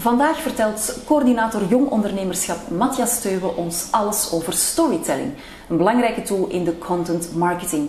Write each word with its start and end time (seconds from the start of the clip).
Vandaag 0.00 0.40
vertelt 0.40 0.98
coördinator 1.06 1.62
Jong 1.68 1.88
Ondernemerschap 1.90 2.70
Matthias 2.70 3.16
Steuwe 3.16 3.56
ons 3.56 3.88
alles 3.90 4.32
over 4.32 4.52
storytelling, 4.52 5.32
een 5.68 5.76
belangrijke 5.76 6.22
tool 6.22 6.46
in 6.46 6.64
de 6.64 6.78
content 6.78 7.34
marketing. 7.34 7.88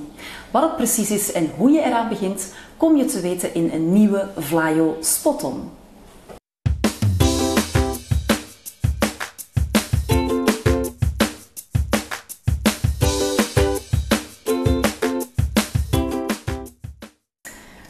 Wat 0.51 0.61
het 0.61 0.75
precies 0.75 1.11
is 1.11 1.31
en 1.31 1.51
hoe 1.57 1.71
je 1.71 1.81
eraan 1.81 2.09
begint, 2.09 2.53
kom 2.77 2.95
je 2.95 3.05
te 3.05 3.19
weten 3.19 3.53
in 3.53 3.69
een 3.73 3.93
nieuwe 3.93 4.29
Vlaio 4.37 4.97
Spot-on. 4.99 5.78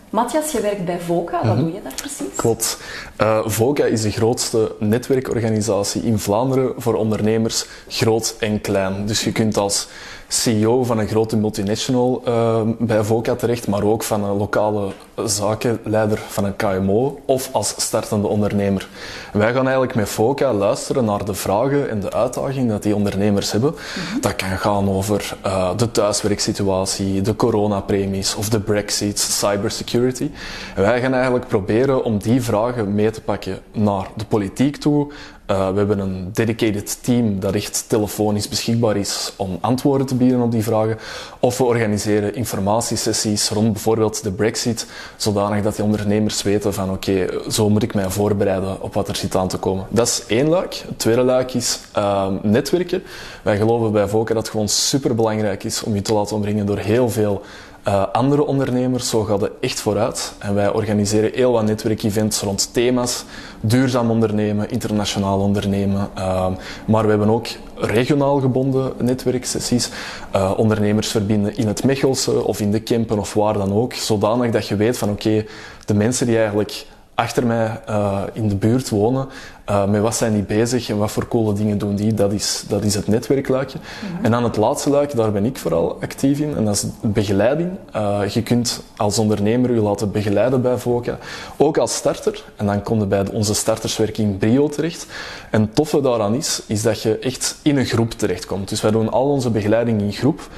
Matthias, 0.10 0.52
je 0.52 0.62
werkt 0.62 0.86
bij 0.86 1.00
VOCA. 1.00 1.48
Wat 1.48 1.58
doe 1.58 1.74
je 1.74 1.82
daar 1.84 1.94
precies? 1.96 2.36
Klopt. 2.36 2.78
Uh, 3.22 3.40
VOCA 3.46 3.86
is 3.86 4.02
de 4.02 4.12
grootste 4.12 4.76
netwerkorganisatie 4.80 6.02
in 6.02 6.20
Vlaanderen 6.20 6.74
voor 6.78 6.94
ondernemers, 6.94 7.66
groot 7.88 8.36
en 8.40 8.62
klein. 8.62 9.06
Dus 9.06 9.24
je 9.24 9.32
kunt 9.32 9.58
als 9.58 9.88
CEO 10.30 10.84
van 10.84 11.00
een 11.00 11.08
grote 11.08 11.38
multinational 11.38 12.22
uh, 12.28 12.62
bij 12.80 13.04
VOCA 13.04 13.36
terecht, 13.36 13.68
maar 13.68 13.84
ook 13.84 14.04
van 14.04 14.24
een 14.24 14.38
lokale 14.38 14.92
zakenleider 15.26 16.18
van 16.28 16.46
een 16.46 16.56
KMO 16.56 17.20
of 17.26 17.50
als 17.52 17.74
startende 17.78 18.28
ondernemer. 18.28 18.88
wij 19.34 19.54
gaan 19.54 19.64
eigenlijk 19.64 19.96
met 19.96 20.10
VOCA 20.10 20.54
luisteren 20.54 21.06
naar 21.06 21.26
de 21.26 21.34
vragen 21.34 21.90
en 21.90 22.00
de 22.00 22.14
uitdagingen 22.14 22.68
dat 22.68 22.84
die 22.84 22.96
ondernemers 22.96 23.52
hebben. 23.52 23.72
Mhm. 23.72 24.20
Dat 24.20 24.36
kan 24.36 24.58
gaan 24.58 24.90
over 24.90 25.36
uh, 25.46 25.78
de 25.78 25.92
thuiswerksituatie, 25.92 27.22
de 27.22 27.36
coronapremies 27.36 28.36
of 28.36 28.50
de 28.50 28.60
brexit, 28.60 29.20
cybersecurity. 29.20 30.30
En 30.76 30.82
wij 30.82 31.02
gaan 31.02 31.14
eigenlijk 31.14 31.48
proberen 31.48 32.04
om 32.04 32.18
die 32.18 32.42
vragen 32.42 32.96
mee 32.96 33.12
te 33.12 33.22
pakken 33.22 33.60
naar 33.72 34.08
de 34.16 34.26
politiek 34.26 34.78
toe, 34.78 35.12
uh, 35.52 35.70
we 35.70 35.78
hebben 35.78 36.00
een 36.00 36.30
dedicated 36.34 37.04
team 37.04 37.40
dat 37.40 37.54
echt 37.54 37.86
telefonisch 37.88 38.48
beschikbaar 38.48 38.98
is 38.98 39.34
om 39.36 39.58
antwoorden 39.62 40.08
te 40.08 40.16
bieden 40.16 40.42
op 40.42 40.52
die 40.52 40.64
vragen. 40.64 40.98
Of 41.40 41.58
we 41.58 41.64
organiseren 41.64 42.36
informatiesessies 42.36 43.50
rond 43.50 43.74
bijvoorbeeld 43.74 44.24
de 44.24 44.32
Brexit, 44.32 44.86
zodanig 45.18 45.64
dat 45.64 45.76
die 45.76 45.86
ondernemers 45.86 46.42
weten 46.42 46.74
van 46.74 46.92
oké, 46.92 47.28
zo 47.52 47.70
moet 47.70 47.84
ik 47.84 47.94
mij 47.94 48.10
voorbereiden 48.10 48.82
op 48.82 48.94
wat 48.94 49.08
er 49.08 49.16
zit 49.16 49.36
aan 49.36 49.48
te 49.48 49.58
komen. 49.58 49.86
Dat 49.90 50.08
is 50.08 50.24
één 50.28 50.48
luik. 50.48 50.84
Het 50.88 51.00
tweede 51.00 51.24
luik 51.24 51.54
is 51.54 51.80
uh, 51.98 52.28
netwerken. 52.42 53.04
Wij 53.44 53.58
geloven 53.58 53.92
bij 53.92 54.08
Voca 54.08 54.34
dat 54.34 54.44
het 54.44 54.52
gewoon 54.52 54.70
super 54.70 55.16
belangrijk 55.16 55.64
is 55.64 55.84
om 55.84 55.96
je 55.96 56.02
te 56.02 56.14
laten 56.14 56.36
omringen 56.36 56.66
door 56.66 56.78
heel 56.78 57.10
veel 57.10 57.42
uh, 57.88 58.06
andere 58.12 58.46
ondernemers, 58.46 59.10
zo 59.10 59.24
gaat 59.24 59.42
het 59.42 59.52
echt 59.60 59.80
vooruit. 59.80 60.34
En 60.40 60.56
wij 60.56 60.70
organiseren 60.70 61.32
heel 61.34 61.52
wat 61.52 61.66
netwerkevents 61.66 62.42
rond 62.42 62.74
thema's. 62.74 63.24
Duurzaam 63.62 64.10
ondernemen, 64.10 64.70
internationaal 64.70 65.40
ondernemen. 65.40 66.10
Uh, 66.18 66.48
maar 66.86 67.04
we 67.04 67.10
hebben 67.10 67.30
ook 67.30 67.48
regionaal 67.76 68.40
gebonden 68.40 68.94
netwerksessies. 68.98 69.90
Uh, 70.36 70.54
ondernemers 70.58 71.08
verbinden 71.08 71.58
in 71.58 71.68
het 71.68 71.84
Mechelse 71.84 72.44
of 72.44 72.60
in 72.60 72.72
de 72.72 72.80
Kempen 72.80 73.20
of 73.20 73.34
waar 73.34 73.54
dan 73.54 73.74
ook. 73.74 73.94
Zodanig 73.94 74.52
dat 74.52 74.68
je 74.68 74.76
weet 74.76 74.98
van 74.98 75.10
oké, 75.10 75.46
de 75.86 75.94
mensen 75.94 76.26
die 76.26 76.38
eigenlijk 76.38 76.86
achter 77.20 77.46
mij 77.46 77.82
uh, 77.90 78.22
in 78.34 78.48
de 78.48 78.56
buurt 78.56 78.90
wonen, 78.90 79.28
uh, 79.70 79.86
met 79.86 80.02
wat 80.02 80.16
zijn 80.16 80.34
die 80.34 80.44
bezig 80.44 80.90
en 80.90 80.98
wat 80.98 81.12
voor 81.12 81.28
coole 81.28 81.54
dingen 81.54 81.78
doen 81.78 81.96
die, 81.96 82.14
dat 82.14 82.32
is, 82.32 82.64
dat 82.68 82.84
is 82.84 82.96
het 82.96 83.08
netwerkluikje. 83.08 83.78
Mm 83.78 84.16
-hmm. 84.16 84.26
En 84.26 84.32
dan 84.32 84.44
het 84.44 84.58
laatste 84.58 84.90
luikje, 84.90 85.18
daar 85.18 85.32
ben 85.32 85.46
ik 85.46 85.58
vooral 85.58 85.98
actief 86.02 86.40
in, 86.40 86.56
en 86.56 86.66
dat 86.66 86.76
is 86.76 86.86
begeleiding. 87.02 87.70
Uh, 87.96 88.22
je 88.28 88.44
kunt 88.44 88.84
als 88.98 89.20
ondernemer 89.20 89.74
je 89.74 89.82
laten 89.82 90.12
begeleiden 90.12 90.62
bij 90.62 90.78
VOCA, 90.78 91.18
ook 91.58 91.78
als 91.78 91.96
starter. 91.96 92.44
En 92.56 92.66
dan 92.66 92.84
kom 92.84 93.00
je 93.00 93.06
bij 93.06 93.26
onze 93.32 93.54
starterswerking 93.54 94.38
Brio 94.38 94.68
terecht. 94.68 95.08
En 95.52 95.62
het 95.62 95.76
toffe 95.76 96.02
daaraan 96.02 96.36
is, 96.36 96.62
is 96.66 96.82
dat 96.82 97.02
je 97.02 97.20
echt 97.20 97.58
in 97.62 97.78
een 97.78 97.86
groep 97.86 98.12
terechtkomt. 98.12 98.70
Dus 98.70 98.82
wij 98.82 98.92
doen 98.92 99.12
al 99.12 99.30
onze 99.30 99.50
begeleiding 99.50 100.02
in 100.02 100.14
groep. 100.14 100.50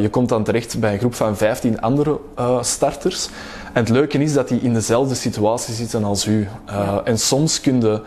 Je 0.00 0.08
komt 0.10 0.28
dan 0.28 0.44
terecht 0.44 0.80
bij 0.80 0.92
een 0.92 0.98
groep 0.98 1.14
van 1.14 1.36
15 1.36 1.80
andere 1.80 2.18
starters. 2.60 3.28
En 3.72 3.80
het 3.80 3.88
leuke 3.88 4.18
is 4.18 4.32
dat 4.32 4.48
die 4.48 4.60
in 4.60 4.74
dezelfde 4.74 5.14
situatie 5.14 5.74
zitten 5.74 6.04
als 6.04 6.26
u. 6.26 6.48
Uh, 6.70 6.98
en 7.04 7.18
soms 7.18 7.60
kun 7.60 7.80
je 7.80 8.00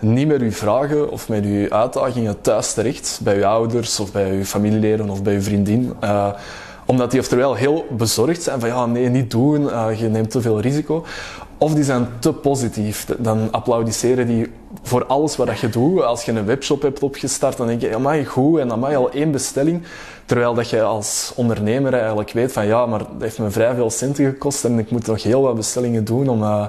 niet 0.00 0.26
meer 0.26 0.40
uw 0.40 0.50
vragen 0.50 1.10
of 1.10 1.28
met 1.28 1.44
uw 1.44 1.70
uitdagingen 1.70 2.40
thuis 2.40 2.72
terecht, 2.72 3.20
bij 3.22 3.36
uw 3.36 3.44
ouders 3.44 4.00
of 4.00 4.12
bij 4.12 4.30
uw 4.30 4.44
familieleden 4.44 5.10
of 5.10 5.22
bij 5.22 5.34
uw 5.34 5.42
vriendin. 5.42 5.94
omdat 6.86 7.10
die 7.10 7.20
oftewel 7.20 7.54
heel 7.54 7.86
bezorgd 7.90 8.42
zijn 8.42 8.60
van 8.60 8.68
ja, 8.68 8.86
nee, 8.86 9.08
niet 9.08 9.30
doen, 9.30 9.62
je 9.96 10.08
neemt 10.08 10.30
te 10.30 10.40
veel 10.40 10.60
risico. 10.60 11.04
Of 11.58 11.74
die 11.74 11.84
zijn 11.84 12.08
te 12.18 12.32
positief. 12.32 13.06
Dan 13.18 13.48
applaudisseren 13.50 14.26
die 14.26 14.52
voor 14.82 15.06
alles 15.06 15.36
wat 15.36 15.58
je 15.58 15.68
doet. 15.68 16.02
Als 16.02 16.24
je 16.24 16.32
een 16.32 16.46
webshop 16.46 16.82
hebt 16.82 17.02
opgestart, 17.02 17.56
dan 17.56 17.66
denk 17.66 17.80
je, 17.80 17.88
je 17.88 18.24
goed 18.24 18.58
en 18.58 18.68
dan 18.68 18.78
mag 18.78 18.90
je 18.90 18.96
al 18.96 19.10
één 19.10 19.30
bestelling. 19.30 19.82
Terwijl 20.24 20.54
dat 20.54 20.70
je 20.70 20.82
als 20.82 21.32
ondernemer 21.36 21.94
eigenlijk 21.94 22.30
weet 22.30 22.52
van 22.52 22.66
ja, 22.66 22.86
maar 22.86 22.98
dat 22.98 23.08
heeft 23.18 23.38
me 23.38 23.50
vrij 23.50 23.74
veel 23.74 23.90
centen 23.90 24.24
gekost 24.24 24.64
en 24.64 24.78
ik 24.78 24.90
moet 24.90 25.06
nog 25.06 25.22
heel 25.22 25.42
wat 25.42 25.54
bestellingen 25.54 26.04
doen 26.04 26.28
om 26.28 26.42
uh, 26.42 26.66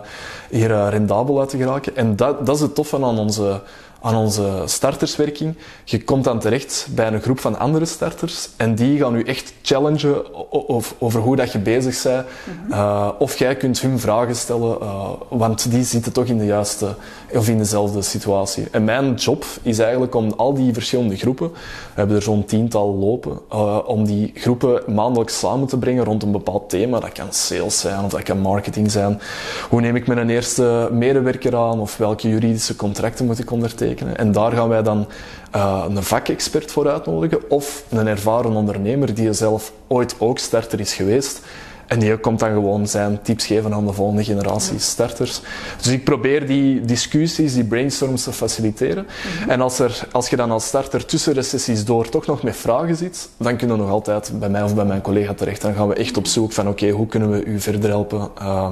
hier 0.50 0.70
uh, 0.70 0.88
rendabel 0.90 1.40
uit 1.40 1.50
te 1.50 1.58
geraken. 1.58 1.96
En 1.96 2.16
dat, 2.16 2.46
dat 2.46 2.56
is 2.56 2.62
het 2.62 2.75
toffe 2.75 2.96
aan 2.96 3.19
onze, 3.19 3.62
aan 4.02 4.16
onze 4.16 4.62
starterswerking. 4.66 5.56
Je 5.84 6.03
komt 6.03 6.24
dan 6.24 6.40
terecht 6.40 6.88
bij 6.91 7.08
een 7.08 7.22
groep 7.22 7.40
van 7.40 7.59
andere 7.59 7.85
starters 7.85 8.50
en 8.58 8.75
die 8.75 9.00
gaan 9.00 9.16
u 9.16 9.24
echt 9.24 9.53
challengen 9.62 10.24
over, 10.69 10.96
over 11.00 11.22
hoe 11.22 11.35
dat 11.35 11.52
je 11.52 11.59
bezig 11.59 12.03
bent. 12.03 12.25
Uh, 12.69 13.09
of 13.19 13.38
jij 13.38 13.56
kunt 13.56 13.81
hun 13.81 14.00
vragen 14.00 14.36
stellen, 14.36 14.78
uh, 14.81 15.09
want 15.30 15.72
die 15.72 15.84
zitten 15.84 16.12
toch 16.13 16.25
in 16.25 16.38
de 16.38 16.46
juiste 16.46 16.96
of 17.34 17.50
in 17.50 17.57
dezelfde 17.57 18.02
situatie. 18.02 18.68
En 18.72 18.84
mijn 18.84 19.13
job 19.13 19.46
is 19.62 19.80
eigenlijk 19.80 20.16
om 20.16 20.34
al 20.38 20.53
die 20.53 20.74
verschillende 20.74 21.16
groepen, 21.16 21.52
we 21.52 21.57
hebben 21.94 22.16
er 22.16 22.22
zo'n 22.22 22.46
tiental 22.46 22.96
lopen, 22.96 23.40
uh, 23.53 23.78
om 23.86 24.06
die 24.06 24.31
groepen 24.36 24.81
maandelijks 24.94 25.40
samen 25.40 25.68
te 25.68 25.78
brengen 25.78 26.03
rond 26.03 26.24
een 26.24 26.31
bepaald 26.31 26.69
thema. 26.69 27.00
Dat 27.00 27.12
kan 27.12 27.34
sales 27.34 27.80
zijn 27.80 28.03
of 28.03 28.12
dat 28.12 28.24
kan 28.24 28.40
marketing 28.40 28.91
zijn. 28.91 29.22
Hoe 29.69 29.81
neem 29.81 29.96
ik 29.96 30.07
mijn 30.07 30.30
eerste 30.30 30.90
medewerker 30.91 31.56
aan 31.56 31.80
of 31.80 31.97
welke 31.97 32.30
juridische 32.30 32.75
contracten 32.75 33.25
moet 33.25 33.40
ik 33.40 33.52
ondertekenen? 33.52 33.87
En 33.96 34.31
daar 34.31 34.52
gaan 34.52 34.70
wij 34.70 34.84
dan 34.84 35.08
uh, 35.56 35.86
een 35.90 36.03
vakexpert 36.03 36.72
voor 36.72 36.90
uitnodigen 36.90 37.50
of 37.50 37.84
een 37.90 38.08
ervaren 38.08 38.52
ondernemer 38.52 39.14
die 39.14 39.34
zelf 39.34 39.72
ooit 39.88 40.16
ook 40.18 40.40
starter 40.40 40.80
is 40.80 40.94
geweest. 40.94 41.42
En 41.88 42.00
die 42.00 42.18
komt 42.18 42.40
dan 42.40 42.50
gewoon 42.50 42.88
zijn 42.88 43.22
tips 43.22 43.46
geven 43.46 43.74
aan 43.74 43.86
de 43.86 43.94
volgende 43.94 44.24
generatie 44.24 44.80
starters. 44.80 45.42
Dus 45.81 45.92
ik 45.92 46.03
probeer 46.03 46.48
die 46.48 46.81
discussies, 46.81 47.53
die 47.53 47.64
brainstorms 47.64 48.24
te 48.24 48.31
faciliteren. 48.31 49.03
Mm 49.03 49.42
-hmm. 49.42 49.50
En 49.50 49.62
als, 49.62 49.80
er, 49.80 50.08
als 50.12 50.30
je 50.30 50.36
dan 50.36 50.52
als 50.52 50.66
starter 50.66 51.06
tussen 51.06 51.34
de 51.34 51.42
sessies 51.42 51.86
door 51.86 52.09
toch 52.09 52.25
nog 52.25 52.44
met 52.44 52.56
vragen 52.56 52.96
zit, 52.96 53.30
dan 53.38 53.58
kunnen 53.58 53.75
we 53.75 53.81
nog 53.81 53.92
altijd 53.92 54.31
bij 54.40 54.50
mij 54.50 54.64
of 54.64 54.75
bij 54.75 54.86
mijn 54.86 55.02
collega 55.02 55.34
terecht. 55.34 55.62
Dan 55.62 55.74
gaan 55.74 55.88
we 55.88 55.94
echt 55.94 56.18
op 56.18 56.28
zoek 56.28 56.52
van 56.52 56.68
oké, 56.68 56.84
okay, 56.84 56.96
hoe 56.96 57.08
kunnen 57.08 57.31
we 57.31 57.44
u 57.44 57.59
verder 57.59 57.90
helpen? 57.90 58.30
Uh, 58.42 58.69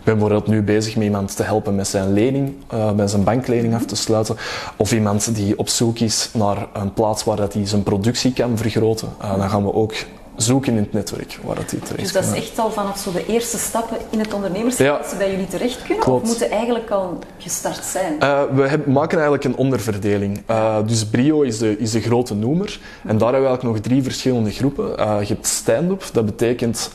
ik 0.00 0.06
ben 0.06 0.18
bijvoorbeeld 0.18 0.46
nu 0.46 0.62
bezig 0.62 0.96
met 0.96 1.04
iemand 1.04 1.36
te 1.36 1.42
helpen 1.42 1.74
met 1.74 1.88
zijn 1.88 2.12
lening, 2.12 2.54
uh, 2.74 2.92
met 2.92 3.10
zijn 3.10 3.24
banklening 3.24 3.74
af 3.74 3.84
te 3.84 3.96
sluiten. 3.96 4.36
Of 4.76 4.92
iemand 4.92 5.34
die 5.34 5.58
op 5.58 5.68
zoek 5.68 5.98
is 5.98 6.30
naar 6.32 6.66
een 6.72 6.92
plaats 6.92 7.24
waar 7.24 7.36
dat 7.36 7.52
hij 7.52 7.66
zijn 7.66 7.82
productie 7.82 8.32
kan 8.32 8.56
vergroten. 8.56 9.08
Uh, 9.22 9.38
dan 9.38 9.50
gaan 9.50 9.64
we 9.64 9.72
ook 9.72 9.94
zoeken 10.42 10.72
in 10.72 10.82
het 10.82 10.92
netwerk 10.92 11.38
waar 11.44 11.54
dat 11.54 11.70
die 11.70 11.78
terecht 11.78 12.02
Dus 12.02 12.12
dat 12.12 12.24
is 12.24 12.32
echt 12.32 12.58
al 12.58 12.70
vanaf 12.70 12.98
zo 12.98 13.12
de 13.12 13.26
eerste 13.26 13.58
stappen 13.58 13.96
in 14.10 14.18
het 14.18 14.34
ondernemerschap 14.34 14.86
ja. 14.86 14.98
dat 14.98 15.06
ze 15.06 15.16
bij 15.16 15.30
jullie 15.30 15.46
terecht 15.46 15.82
kunnen? 15.82 16.04
Klopt. 16.04 16.22
Of 16.22 16.28
moeten 16.28 16.50
eigenlijk 16.50 16.90
al 16.90 17.18
gestart 17.38 17.84
zijn? 17.84 18.14
Uh, 18.22 18.42
we 18.54 18.62
heb, 18.62 18.86
maken 18.86 19.18
eigenlijk 19.18 19.44
een 19.44 19.56
onderverdeling. 19.56 20.42
Uh, 20.50 20.76
dus 20.86 21.06
Brio 21.06 21.42
is 21.42 21.58
de, 21.58 21.78
is 21.78 21.90
de 21.90 22.00
grote 22.00 22.34
noemer. 22.34 22.80
En 23.06 23.18
daar 23.18 23.32
hebben 23.32 23.40
we 23.40 23.46
eigenlijk 23.46 23.62
nog 23.62 23.78
drie 23.80 24.02
verschillende 24.02 24.50
groepen. 24.50 25.00
Uh, 25.00 25.16
je 25.20 25.34
hebt 25.34 25.46
stand-up, 25.46 26.04
dat 26.12 26.24
betekent 26.24 26.90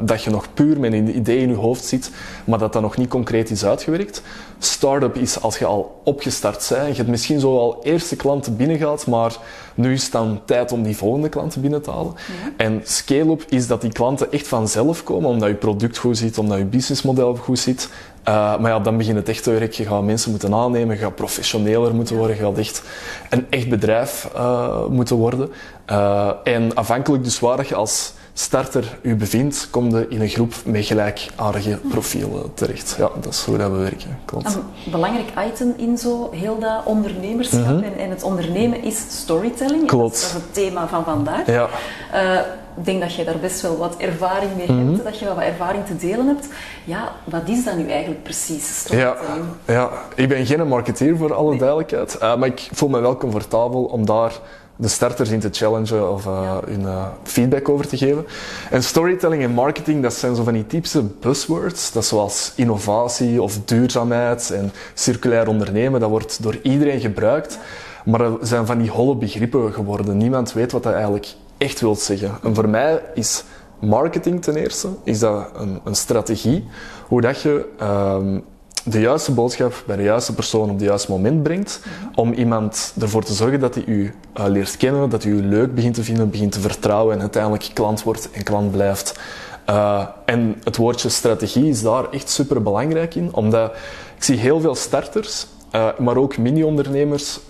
dat 0.00 0.22
je 0.22 0.30
nog 0.30 0.54
puur 0.54 0.80
met 0.80 0.92
een 0.92 1.16
idee 1.16 1.38
in 1.38 1.48
je 1.48 1.54
hoofd 1.54 1.84
zit, 1.84 2.10
maar 2.44 2.58
dat 2.58 2.72
dat 2.72 2.82
nog 2.82 2.96
niet 2.96 3.08
concreet 3.08 3.50
is 3.50 3.64
uitgewerkt. 3.64 4.22
Startup 4.58 5.16
is 5.16 5.40
als 5.40 5.58
je 5.58 5.64
al 5.64 6.00
opgestart 6.04 6.68
bent. 6.68 6.88
Je 6.88 6.96
hebt 6.96 7.08
misschien 7.08 7.40
zo 7.40 7.58
al 7.58 7.80
eerste 7.82 8.16
klanten 8.16 8.56
binnengehaald, 8.56 9.06
maar 9.06 9.36
nu 9.74 9.92
is 9.92 10.02
het 10.02 10.12
dan 10.12 10.40
tijd 10.44 10.72
om 10.72 10.82
die 10.82 10.96
volgende 10.96 11.28
klanten 11.28 11.60
binnen 11.60 11.82
te 11.82 11.90
halen. 11.90 12.14
Ja. 12.16 12.52
En 12.56 12.79
scale-up 12.88 13.44
is 13.48 13.66
dat 13.66 13.80
die 13.80 13.92
klanten 13.92 14.32
echt 14.32 14.48
vanzelf 14.48 15.04
komen, 15.04 15.30
omdat 15.30 15.48
je 15.48 15.54
product 15.54 15.98
goed 15.98 16.18
zit, 16.18 16.38
omdat 16.38 16.58
je 16.58 16.64
businessmodel 16.64 17.36
goed 17.36 17.58
zit. 17.58 17.88
Uh, 18.28 18.58
maar 18.58 18.70
ja, 18.70 18.80
dan 18.80 18.96
begint 18.96 19.16
het 19.16 19.28
echt 19.28 19.42
te 19.42 19.50
werken. 19.50 19.84
Je 19.84 19.90
gaat 19.90 20.02
mensen 20.02 20.30
moeten 20.30 20.54
aannemen, 20.54 20.96
je 20.96 21.02
gaat 21.02 21.14
professioneler 21.14 21.94
moeten 21.94 22.16
worden, 22.16 22.36
je 22.36 22.42
gaat 22.42 22.58
echt 22.58 22.82
een 23.30 23.46
echt 23.50 23.68
bedrijf 23.68 24.30
uh, 24.34 24.86
moeten 24.86 25.16
worden. 25.16 25.50
Uh, 25.90 26.30
en 26.44 26.74
afhankelijk 26.74 27.24
dus 27.24 27.40
waar 27.40 27.66
je 27.68 27.74
als 27.74 28.12
starter 28.40 28.98
u 29.02 29.16
bevindt, 29.16 29.68
kom 29.70 29.90
je 29.90 30.06
in 30.08 30.20
een 30.20 30.28
groep 30.28 30.54
met 30.64 30.84
gelijkaardige 30.84 31.78
profielen 31.88 32.54
terecht. 32.54 32.94
Ja, 32.98 33.10
dat 33.20 33.32
is 33.32 33.44
hoe 33.44 33.58
dat 33.58 33.70
we 33.70 33.76
werken. 33.76 34.18
Klopt. 34.24 34.54
Een 34.54 34.90
belangrijk 34.90 35.28
item 35.52 35.74
in 35.76 35.98
zo 35.98 36.30
heel 36.32 36.58
dat 36.58 36.84
ondernemerschap 36.84 37.64
-hmm. 37.64 37.82
en, 37.82 37.98
en, 37.98 38.10
het 38.10 38.22
ondernemen 38.22 38.82
is 38.82 38.96
storytelling. 39.08 39.86
Klopt. 39.86 40.12
Dat 40.12 40.22
is 40.22 40.32
het 40.32 40.54
thema 40.54 40.88
van 40.88 41.04
vandaag. 41.04 41.46
Ja. 41.46 41.68
Uh, 42.14 42.40
ik 42.76 42.84
denk 42.84 43.00
dat 43.00 43.14
je 43.14 43.24
daar 43.24 43.38
best 43.38 43.60
wel 43.60 43.76
wat 43.76 43.96
ervaring 43.96 44.56
mee 44.56 44.66
hebt, 44.66 44.78
Mhm. 44.78 45.04
dat 45.04 45.18
je 45.18 45.24
wel 45.24 45.34
wat 45.34 45.44
ervaring 45.44 45.86
te 45.86 45.96
delen 45.96 46.26
hebt. 46.26 46.48
Ja, 46.84 47.12
wat 47.24 47.48
is 47.48 47.64
dat 47.64 47.76
nu 47.76 47.90
eigenlijk 47.90 48.22
precies? 48.22 48.84
Ja, 48.88 49.14
storytelling? 49.16 49.44
ja, 49.64 49.90
ik 50.14 50.28
ben 50.28 50.46
geen 50.46 50.68
marketeer 50.68 51.16
voor 51.16 51.34
alle 51.34 51.56
duidelijkheid, 51.56 52.18
eh, 52.18 52.36
maar 52.36 52.48
ik 52.48 52.68
voel 52.72 52.88
me 52.88 53.00
wel 53.00 53.16
comfortabel 53.16 53.82
om 53.84 54.06
daar 54.06 54.32
de 54.80 54.88
starters 54.88 55.30
in 55.30 55.40
te 55.40 55.48
challengen 55.52 56.12
of 56.12 56.26
eh, 56.26 56.56
hun 56.64 56.86
eh, 56.86 57.06
feedback 57.22 57.68
over 57.68 57.88
te 57.88 57.96
geven. 57.96 58.26
En 58.70 58.82
storytelling 58.82 59.42
en 59.42 59.50
marketing, 59.50 60.02
dat 60.02 60.14
zijn 60.14 60.34
zo 60.34 60.42
van 60.42 60.52
die 60.52 60.66
typische 60.66 61.02
buzzwords. 61.02 61.92
Dat 61.92 62.02
is 62.02 62.08
zoals 62.08 62.52
innovatie 62.56 63.42
of 63.42 63.58
duurzaamheid 63.64 64.50
en 64.50 64.72
circulair 64.94 65.48
ondernemen. 65.48 66.00
Dat 66.00 66.10
wordt 66.10 66.42
door 66.42 66.58
iedereen 66.62 67.00
gebruikt. 67.00 67.58
Maar 68.04 68.18
dat 68.18 68.38
zijn 68.42 68.66
van 68.66 68.78
die 68.78 68.90
holle 68.90 69.16
begrippen 69.16 69.72
geworden. 69.72 70.16
Niemand 70.16 70.52
weet 70.52 70.72
wat 70.72 70.82
dat 70.82 70.92
eigenlijk 70.92 71.34
echt 71.58 71.80
wil 71.80 71.94
zeggen. 71.94 72.30
En 72.42 72.54
voor 72.54 72.68
mij 72.68 73.02
is 73.14 73.44
marketing 73.80 74.42
ten 74.42 74.56
eerste 74.56 74.88
is 75.04 75.18
dat 75.18 75.50
een, 75.54 75.80
een 75.84 75.94
strategie. 75.94 76.66
Hoe 77.06 77.20
dat 77.20 77.42
je 77.42 77.68
ehm, 77.78 78.38
de 78.84 79.00
juiste 79.00 79.32
boodschap 79.32 79.82
bij 79.86 79.96
de 79.96 80.02
juiste 80.02 80.34
persoon 80.34 80.70
op 80.70 80.78
het 80.78 80.84
juiste 80.84 81.10
moment 81.10 81.42
brengt. 81.42 81.80
Om 82.14 82.32
iemand 82.32 82.94
ervoor 83.00 83.24
te 83.24 83.32
zorgen 83.32 83.60
dat 83.60 83.74
hij 83.74 83.84
u 83.84 84.14
eh, 84.32 84.44
leert 84.46 84.76
kennen, 84.76 85.10
dat 85.10 85.22
hij 85.22 85.32
u 85.32 85.42
leuk 85.42 85.74
begint 85.74 85.94
te 85.94 86.04
vinden, 86.04 86.30
begint 86.30 86.52
te 86.52 86.60
vertrouwen 86.60 87.14
en 87.14 87.20
uiteindelijk 87.20 87.70
klant 87.74 88.02
wordt 88.02 88.30
en 88.30 88.42
klant 88.42 88.70
blijft. 88.70 89.20
Eh, 89.64 90.06
en 90.24 90.60
het 90.64 90.76
woordje 90.76 91.08
strategie 91.08 91.68
is 91.68 91.82
daar 91.82 92.10
echt 92.10 92.30
super 92.30 92.62
belangrijk 92.62 93.14
in, 93.14 93.34
omdat 93.34 93.72
ik 94.16 94.24
zie 94.24 94.36
heel 94.36 94.60
veel 94.60 94.74
starters, 94.74 95.46
eh, 95.70 95.88
maar 95.98 96.16
ook 96.16 96.38
mini-ondernemers. 96.38 97.40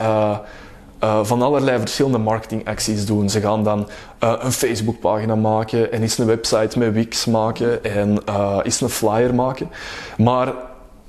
van 1.22 1.42
allerlei 1.42 1.78
verschillende 1.78 2.18
marketingacties 2.18 3.06
doen. 3.06 3.30
Ze 3.30 3.40
gaan 3.40 3.64
dan 3.64 3.88
eh, 4.18 4.34
een 4.38 4.52
Facebookpagina 4.52 5.34
maken 5.34 5.92
en 5.92 6.02
eens 6.02 6.18
een 6.18 6.26
website 6.26 6.78
met 6.78 6.92
Wix 6.92 7.24
maken 7.24 7.84
en 7.84 8.24
eh 8.24 8.58
eens 8.62 8.80
een 8.80 8.88
flyer 8.88 9.34
maken. 9.34 9.70
Maar 10.16 10.54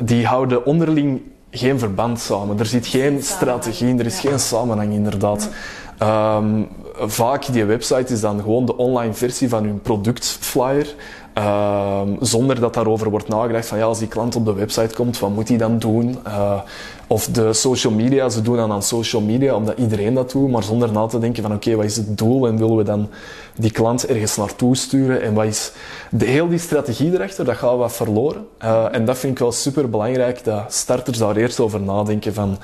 die 0.03 0.25
houden 0.25 0.65
onderling 0.65 1.21
geen 1.51 1.79
verband 1.79 2.19
samen. 2.19 2.59
Er 2.59 2.65
zit 2.65 2.87
geen 2.87 3.23
strategie 3.23 3.87
in, 3.87 3.99
er 3.99 4.05
is 4.05 4.21
Ja. 4.21 4.29
geen 4.29 4.39
samenhang 4.39 4.93
inderdaad. 4.93 5.49
Ehm, 5.97 6.61
vaak 6.99 7.53
die 7.53 7.65
website 7.65 8.13
is 8.13 8.21
dan 8.21 8.41
gewoon 8.41 8.65
de 8.65 8.77
online 8.77 9.13
versie 9.13 9.49
van 9.49 9.63
hun 9.63 9.81
productflyer. 9.81 10.95
Ehm, 11.33 12.09
zonder 12.19 12.59
dat 12.59 12.73
daarover 12.73 13.09
wordt 13.09 13.27
nagedacht 13.27 13.67
van 13.67 13.77
ja, 13.77 13.83
als 13.83 13.99
die 13.99 14.07
klant 14.07 14.35
op 14.35 14.45
de 14.45 14.53
website 14.53 14.95
komt, 14.95 15.19
wat 15.19 15.29
moet 15.29 15.47
hij 15.47 15.57
dan 15.57 15.79
doen? 15.79 16.19
Eh, 16.23 16.59
of 17.07 17.25
de 17.25 17.53
social 17.53 17.93
media, 17.93 18.29
ze 18.29 18.41
doen 18.41 18.55
dan 18.55 18.71
aan 18.71 18.83
social 18.83 19.21
media 19.21 19.55
omdat 19.55 19.77
iedereen 19.77 20.13
dat 20.13 20.31
doet, 20.31 20.51
maar 20.51 20.63
zonder 20.63 20.91
na 20.91 21.05
te 21.05 21.19
denken 21.19 21.43
van 21.43 21.53
oké, 21.53 21.75
wat 21.75 21.85
is 21.85 21.95
het 21.95 22.17
doel 22.17 22.47
en 22.47 22.57
willen 22.57 22.75
we 22.75 22.83
dan 22.83 23.09
die 23.55 23.71
klant 23.71 24.05
ergens 24.05 24.37
naartoe 24.37 24.75
sturen 24.75 25.21
en 25.21 25.33
wat 25.33 25.45
is 25.45 25.71
de, 26.09 26.25
heel 26.25 26.47
die 26.47 26.59
strategie 26.59 27.13
erachter, 27.13 27.45
dat 27.45 27.55
gaat 27.55 27.77
wat 27.77 27.93
verloren. 27.93 28.47
Eh, 28.57 28.85
en 28.91 29.05
dat 29.05 29.17
vind 29.17 29.33
ik 29.33 29.39
wel 29.39 29.51
super 29.51 29.89
belangrijk, 29.89 30.43
dat 30.43 30.73
starters 30.73 31.17
daar 31.17 31.35
eerst 31.35 31.59
over 31.59 31.81
nadenken 31.81 32.33
van 32.33 32.57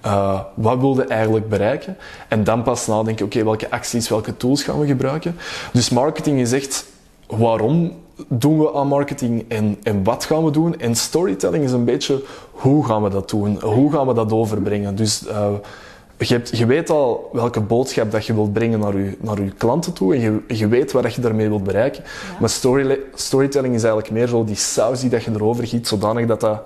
eh, 0.00 0.40
wat 0.54 0.78
wilde 0.78 1.04
eigenlijk 1.04 1.48
bereiken? 1.48 1.96
En 2.28 2.44
dan 2.44 2.62
pas 2.62 2.86
nadenken, 2.86 3.24
oké, 3.24 3.44
welke 3.44 3.70
acties, 3.70 4.08
welke 4.08 4.36
tools 4.36 4.62
gaan 4.62 4.80
we 4.80 4.86
gebruiken? 4.86 5.36
Dus 5.72 5.90
marketing 5.90 6.40
is 6.40 6.52
echt 6.52 6.84
waarom 7.38 7.92
doen 8.28 8.58
we 8.58 8.74
aan 8.74 8.86
marketing 8.88 9.44
en, 9.48 9.76
en 9.82 10.04
wat 10.04 10.24
gaan 10.24 10.44
we 10.44 10.50
doen? 10.50 10.78
En 10.80 10.94
storytelling 10.94 11.64
is 11.64 11.72
een 11.72 11.84
beetje 11.84 12.22
hoe 12.50 12.84
gaan 12.86 13.02
we 13.02 13.08
dat 13.10 13.30
doen? 13.30 13.58
Hoe 13.62 13.92
gaan 13.92 14.06
we 14.06 14.14
dat 14.14 14.32
overbrengen? 14.32 14.96
Dus 14.96 15.26
eh, 15.26 15.46
je, 16.18 16.34
hebt, 16.34 16.58
je 16.58 16.66
weet 16.66 16.90
al 16.90 17.28
welke 17.32 17.60
boodschap 17.60 18.10
dat 18.10 18.26
je 18.26 18.34
wilt 18.34 18.52
brengen 18.52 18.78
naar 18.78 18.96
je, 18.98 19.16
naar 19.20 19.42
je 19.42 19.50
klanten 19.50 19.92
toe 19.92 20.14
en 20.14 20.20
je, 20.20 20.40
je 20.56 20.68
weet 20.68 20.92
wat 20.92 21.14
je 21.14 21.20
daarmee 21.20 21.48
wilt 21.48 21.64
bereiken. 21.64 22.04
Maar 22.40 22.48
story, 22.48 22.98
storytelling 23.14 23.74
is 23.74 23.82
eigenlijk 23.82 24.12
meer 24.12 24.26
zo 24.28 24.44
die 24.44 24.56
saus 24.56 25.00
die 25.00 25.10
dat 25.10 25.22
je 25.22 25.30
erover 25.30 25.66
giet, 25.66 25.88
zodanig 25.88 26.26
dat 26.26 26.40
dat 26.40 26.60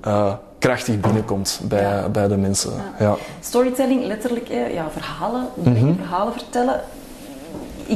eh, 0.00 0.32
krachtig 0.58 1.00
binnenkomt 1.00 1.60
bij, 1.68 1.82
Ja. 1.82 2.08
bij 2.08 2.28
de 2.28 2.36
mensen. 2.36 2.72
Ja. 2.98 3.16
Storytelling, 3.40 4.04
letterlijk, 4.06 4.48
ja, 4.48 4.90
verhalen, 4.90 5.46
brengen, 5.62 5.84
Mhm. 5.84 5.94
verhalen 5.96 6.32
vertellen. 6.32 6.80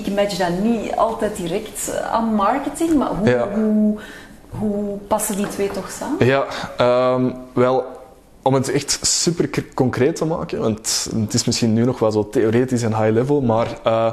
Ik 0.04 0.14
match 0.14 0.37
dat 0.37 0.58
niet 0.62 0.96
altijd 0.96 1.37
direct 1.37 1.90
eh, 1.94 2.12
aan 2.12 2.25
marketing, 2.34 2.94
maar 2.94 3.08
hoe, 3.08 3.28
Ja. 3.28 3.48
hoe, 3.54 3.98
hoe 4.48 4.98
passen 5.06 5.37
die 5.37 5.48
twee 5.48 5.70
toch 5.70 5.90
samen? 5.90 6.26
Ja, 6.26 6.44
ehm, 6.76 7.31
wel, 7.52 7.84
om 8.43 8.54
het 8.54 8.70
echt 8.70 8.98
super 9.06 9.50
concreet 9.75 10.16
te 10.16 10.25
maken, 10.25 10.60
want 10.60 11.08
het 11.20 11.34
is 11.34 11.44
misschien 11.44 11.72
nu 11.72 11.84
nog 11.84 11.98
wel 11.98 12.12
zo 12.12 12.28
theoretisch 12.28 12.82
en 12.82 12.96
high 12.96 13.12
level, 13.12 13.40
maar 13.40 13.66
eh, 13.84 14.12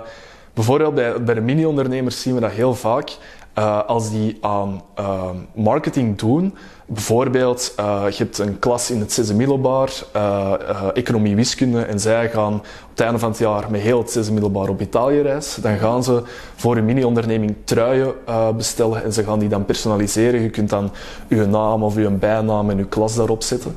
bijvoorbeeld 0.53 0.95
bij, 0.95 1.23
bij 1.23 1.33
de 1.35 1.41
mini-ondernemers 1.41 2.21
zien 2.21 2.33
we 2.35 2.39
dat 2.41 2.51
heel 2.51 2.75
vaak. 2.75 3.17
Eh, 3.53 3.85
als 3.87 4.11
die 4.11 4.37
aan 4.41 4.81
ehm, 4.95 5.35
marketing 5.53 6.17
doen, 6.17 6.55
bijvoorbeeld, 6.85 7.73
eh, 7.75 8.03
je 8.09 8.23
hebt 8.23 8.37
een 8.37 8.59
klas 8.59 8.91
in 8.91 8.99
het 8.99 9.13
zesde 9.13 9.33
middelbaar, 9.33 9.91
eh, 10.11 10.53
economie 10.93 11.35
wiskunde, 11.35 11.81
en 11.81 11.99
zij 11.99 12.29
gaan 12.29 12.53
op 12.53 12.89
het 12.89 12.99
einde 12.99 13.19
van 13.19 13.29
het 13.29 13.37
jaar 13.37 13.71
met 13.71 13.81
heel 13.81 13.97
het 13.97 14.11
zesde 14.11 14.31
middelbaar 14.31 14.69
op 14.69 14.81
Italië 14.81 15.21
reis. 15.21 15.57
Dan 15.61 15.77
gaan 15.77 16.03
ze 16.03 16.23
voor 16.55 16.75
hun 16.75 16.85
mini-onderneming 16.85 17.55
truien 17.63 18.13
bestellen 18.57 19.03
en 19.03 19.13
ze 19.13 19.23
gaan 19.23 19.39
die 19.39 19.49
dan 19.49 19.65
personaliseren. 19.65 20.41
Je 20.41 20.49
kunt 20.49 20.69
dan 20.69 20.91
je 21.27 21.45
naam 21.45 21.83
of 21.83 21.95
je 21.95 22.09
bijnaam 22.09 22.69
en 22.69 22.77
je 22.77 22.85
klas 22.85 23.15
daarop 23.15 23.43
zetten. 23.43 23.75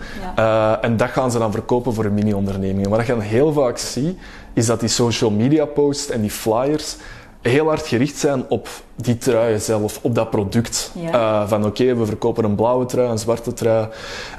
En 0.80 0.96
dat 0.96 1.08
gaan 1.08 1.30
ze 1.30 1.38
dan 1.38 1.52
verkopen 1.52 1.94
voor 1.94 2.04
een 2.04 2.14
mini-onderneming. 2.14 2.88
Wat 2.88 3.06
je 3.06 3.12
dan 3.12 3.20
heel 3.20 3.52
vaak 3.52 3.78
ziet, 3.78 4.18
is 4.52 4.66
dat 4.66 4.80
die 4.80 4.88
social 4.88 5.30
media 5.30 5.64
posts 5.64 6.10
en 6.10 6.20
die 6.20 6.30
flyers 6.30 6.96
heel 7.48 7.66
hard 7.66 7.86
gericht 7.86 8.16
zijn 8.16 8.44
op 8.48 8.68
die 8.96 9.18
truien 9.18 9.60
zelf, 9.60 9.98
op 10.02 10.14
dat 10.14 10.30
product. 10.30 10.92
Ja. 10.94 11.12
Eh, 11.12 11.48
van 11.48 11.66
oké, 11.66 11.94
we 11.94 12.06
verkopen 12.06 12.44
een 12.44 12.54
blauwe 12.54 12.84
trui, 12.84 13.08
een 13.08 13.18
zwarte 13.18 13.52
trui, 13.52 13.88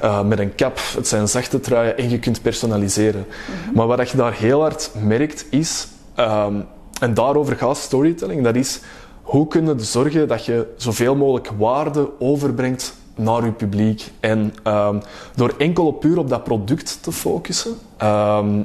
eh, 0.00 0.22
met 0.22 0.38
een 0.38 0.54
kap. 0.54 0.78
Het 0.94 1.08
zijn 1.08 1.28
zachte 1.28 1.60
truien 1.60 1.98
en 1.98 2.10
je 2.10 2.18
kunt 2.18 2.42
personaliseren. 2.42 3.26
Maar 3.74 3.86
wat 3.86 4.10
je 4.10 4.16
daar 4.16 4.32
heel 4.32 4.60
hard 4.60 4.90
merkt 5.02 5.46
is, 5.50 5.88
ehm, 6.14 6.54
en 7.00 7.14
daarover 7.14 7.56
gaat 7.56 7.76
storytelling, 7.76 8.44
dat 8.44 8.56
is 8.56 8.80
hoe 9.22 9.48
kunnen 9.48 9.76
we 9.76 9.84
zorgen 9.84 10.28
dat 10.28 10.44
je 10.44 10.66
zoveel 10.76 11.16
mogelijk 11.16 11.50
waarde 11.58 12.10
overbrengt 12.18 12.94
naar 13.14 13.44
je 13.44 13.52
publiek. 13.52 14.10
En 14.20 14.54
ehm, 14.62 15.00
door 15.34 15.54
enkel 15.58 15.86
op 15.86 16.00
puur 16.00 16.18
op 16.18 16.28
dat 16.28 16.44
product 16.44 16.98
te 17.02 17.12
focussen, 17.12 17.74
ehm, 17.96 18.62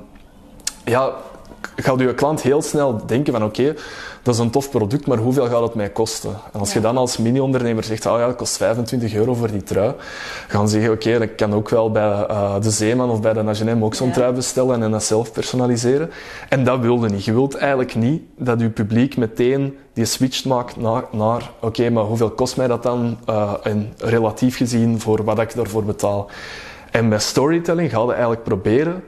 ja, 0.85 1.13
gaat 1.75 1.99
je 1.99 2.13
klant 2.13 2.41
heel 2.41 2.61
snel 2.61 3.05
denken 3.05 3.33
van 3.33 3.43
oké, 3.43 3.75
dat 4.23 4.33
is 4.33 4.39
een 4.39 4.49
tof 4.49 4.69
product, 4.69 5.07
maar 5.07 5.17
hoeveel 5.17 5.45
gaat 5.47 5.61
het 5.61 5.73
mij 5.73 5.89
kosten? 5.89 6.35
En 6.53 6.59
als 6.59 6.73
je 6.73 6.79
dan 6.81 6.97
als 6.97 7.17
mini-ondernemer 7.17 7.83
zegt, 7.83 8.05
oh 8.05 8.17
ja, 8.17 8.27
het 8.27 8.35
kost 8.35 8.57
25 8.57 9.13
euro 9.13 9.33
voor 9.33 9.51
die 9.51 9.63
trui, 9.63 9.93
gaan 10.47 10.67
ze 10.69 10.73
zeggen, 10.75 10.93
oké, 10.93 11.19
dat 11.19 11.35
kan 11.35 11.53
ook 11.53 11.69
wel 11.69 11.91
bij 11.91 12.25
eh, 12.27 12.55
de 12.61 12.69
Zeeman 12.71 13.09
of 13.09 13.21
bij 13.21 13.33
de 13.33 13.39
H&M 13.43 13.83
ook 13.83 13.95
zo'n 13.95 14.07
Ja. 14.07 14.13
trui 14.13 14.33
bestellen 14.33 14.83
en 14.83 14.91
dat 14.91 15.03
zelf 15.03 15.31
personaliseren. 15.31 16.11
En 16.49 16.63
dat 16.63 16.79
wilde 16.79 17.09
niet. 17.09 17.25
Je 17.25 17.33
wilt 17.33 17.55
eigenlijk 17.55 17.95
niet 17.95 18.21
dat 18.37 18.59
je 18.59 18.69
publiek 18.69 19.17
meteen 19.17 19.77
die 19.93 20.05
switch 20.05 20.45
maakt 20.45 20.77
naar, 20.77 21.03
naar 21.11 21.51
oké, 21.61 21.89
maar 21.89 22.03
hoeveel 22.03 22.29
kost 22.31 22.57
mij 22.57 22.67
dat 22.67 22.83
dan? 22.83 23.17
eh, 23.25 23.53
en 23.63 23.93
relatief 23.97 24.57
gezien 24.57 24.99
voor 24.99 25.23
wat 25.23 25.39
ik 25.39 25.55
daarvoor 25.55 25.83
betaal. 25.83 26.27
En 26.91 27.09
bij 27.09 27.19
storytelling 27.19 27.89
ga 27.91 28.01
je 28.01 28.11
eigenlijk 28.11 28.43
proberen 28.43 29.03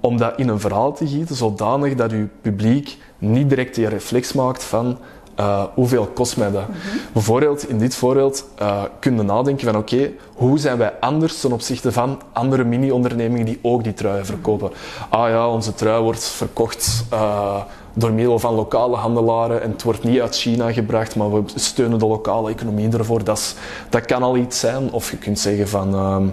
om 0.00 0.16
dat 0.16 0.32
in 0.36 0.48
een 0.48 0.60
verhaal 0.60 0.92
te 0.92 1.06
gieten, 1.06 1.36
zodanig 1.36 1.94
dat 1.94 2.10
je 2.10 2.26
publiek 2.40 2.98
niet 3.18 3.48
direct 3.48 3.74
die 3.74 3.88
reflex 3.88 4.32
maakt 4.32 4.64
van 4.64 4.98
eh, 5.34 5.62
hoeveel 5.74 6.06
kost 6.06 6.36
mij 6.36 6.50
dat. 6.50 6.64
Bijvoorbeeld, 7.12 7.68
in 7.68 7.78
dit 7.78 7.94
voorbeeld 7.94 8.48
eh 8.56 8.82
kun 8.98 9.16
je 9.16 9.22
nadenken 9.22 9.66
van 9.66 9.76
oké, 9.76 10.10
hoe 10.34 10.58
zijn 10.58 10.78
wij 10.78 10.92
anders 11.00 11.40
ten 11.40 11.52
opzichte 11.52 11.92
van 11.92 12.20
andere 12.32 12.64
mini-ondernemingen 12.64 13.46
die 13.46 13.58
ook 13.62 13.84
die 13.84 13.94
truien 13.94 14.26
verkopen. 14.26 14.70
Ah 15.08 15.28
ja, 15.28 15.48
onze 15.48 15.74
trui 15.74 16.02
wordt 16.02 16.24
verkocht 16.24 17.04
eh, 17.10 17.62
door 17.94 18.12
middel 18.12 18.38
van 18.38 18.54
lokale 18.54 18.96
handelaren 18.96 19.62
en 19.62 19.70
het 19.70 19.82
wordt 19.82 20.04
niet 20.04 20.20
uit 20.20 20.36
China 20.36 20.72
gebracht, 20.72 21.16
maar 21.16 21.32
we 21.32 21.42
steunen 21.54 21.98
de 21.98 22.06
lokale 22.06 22.50
economie 22.50 22.92
ervoor. 22.92 23.24
Dat, 23.24 23.38
is, 23.38 23.54
dat 23.88 24.04
kan 24.04 24.22
al 24.22 24.36
iets 24.36 24.60
zijn. 24.60 24.92
Of 24.92 25.10
je 25.10 25.16
kunt 25.16 25.38
zeggen 25.38 25.68
van 25.68 25.94
ehm, 25.94 26.26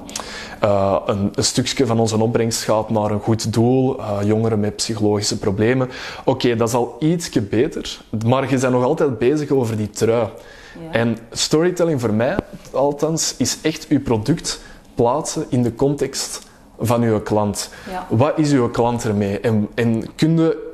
eh, 0.59 0.95
een, 1.05 1.31
een 1.35 1.43
stukje 1.43 1.85
van 1.85 1.99
onze 1.99 2.21
opbrengst 2.21 2.63
gaat 2.63 2.89
naar 2.89 3.11
een 3.11 3.19
goed 3.19 3.53
doel, 3.53 3.99
eh, 3.99 4.17
jongeren 4.23 4.59
met 4.59 4.75
psychologische 4.75 5.37
problemen. 5.37 5.89
Oké, 6.25 6.55
dat 6.55 6.67
is 6.67 6.73
al 6.73 6.95
ietsje 6.99 7.41
beter, 7.41 7.99
maar 8.25 8.49
je 8.49 8.59
bent 8.59 8.73
nog 8.73 8.83
altijd 8.83 9.17
bezig 9.17 9.49
over 9.49 9.77
die 9.77 9.89
trui. 9.89 10.27
Ja. 10.81 10.91
En 10.91 11.17
storytelling 11.31 12.01
voor 12.01 12.13
mij, 12.13 12.35
althans, 12.71 13.35
is 13.37 13.57
echt 13.61 13.87
uw 13.87 14.01
product 14.01 14.59
plaatsen 14.95 15.45
in 15.49 15.63
de 15.63 15.75
context 15.75 16.45
van 16.79 17.01
uw 17.01 17.21
klant. 17.21 17.69
Ja. 17.89 18.07
Wat 18.09 18.37
is 18.37 18.51
uw 18.51 18.69
klant 18.69 19.03
ermee? 19.03 19.39
En, 19.39 19.67
en 19.75 20.15
kun 20.15 20.37
je, 20.37 20.66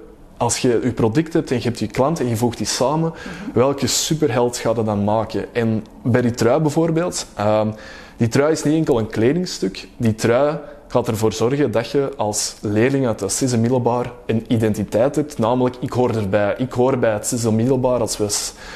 als 0.43 0.57
je 0.57 0.79
je 0.83 0.91
product 0.91 1.33
hebt 1.33 1.51
en 1.51 1.57
je 1.57 1.63
hebt 1.63 1.79
je 1.79 1.87
klant 1.87 2.19
en 2.19 2.27
je 2.27 2.35
voegt 2.35 2.57
die 2.57 2.67
samen, 2.67 3.13
welke 3.53 3.87
superheld 3.87 4.57
gaat 4.57 4.75
dat 4.75 4.85
dan 4.85 5.03
maken? 5.03 5.53
En 5.53 5.85
bij 6.01 6.21
die 6.21 6.31
trui 6.31 6.59
bijvoorbeeld, 6.59 7.25
ehm, 7.35 7.71
die 8.17 8.27
trui 8.27 8.51
is 8.51 8.63
niet 8.63 8.73
enkel 8.73 8.99
een 8.99 9.09
kledingstuk. 9.09 9.87
Die 9.97 10.15
trui 10.15 10.57
gaat 10.87 11.07
ervoor 11.07 11.33
zorgen 11.33 11.71
dat 11.71 11.89
je 11.89 12.11
als 12.17 12.55
leerling 12.61 13.07
uit 13.07 13.19
het 13.19 13.31
zesde 13.31 13.57
middelbaar 13.57 14.11
een 14.25 14.45
identiteit 14.47 15.15
hebt. 15.15 15.37
Namelijk, 15.37 15.75
ik 15.79 15.91
hoor 15.91 16.15
erbij. 16.15 16.55
Ik 16.57 16.71
hoor 16.71 16.97
bij 16.97 17.13
het 17.13 17.27
zesde 17.27 17.51
middelbaar. 17.51 17.99
Als 17.99 18.17
we 18.17 18.27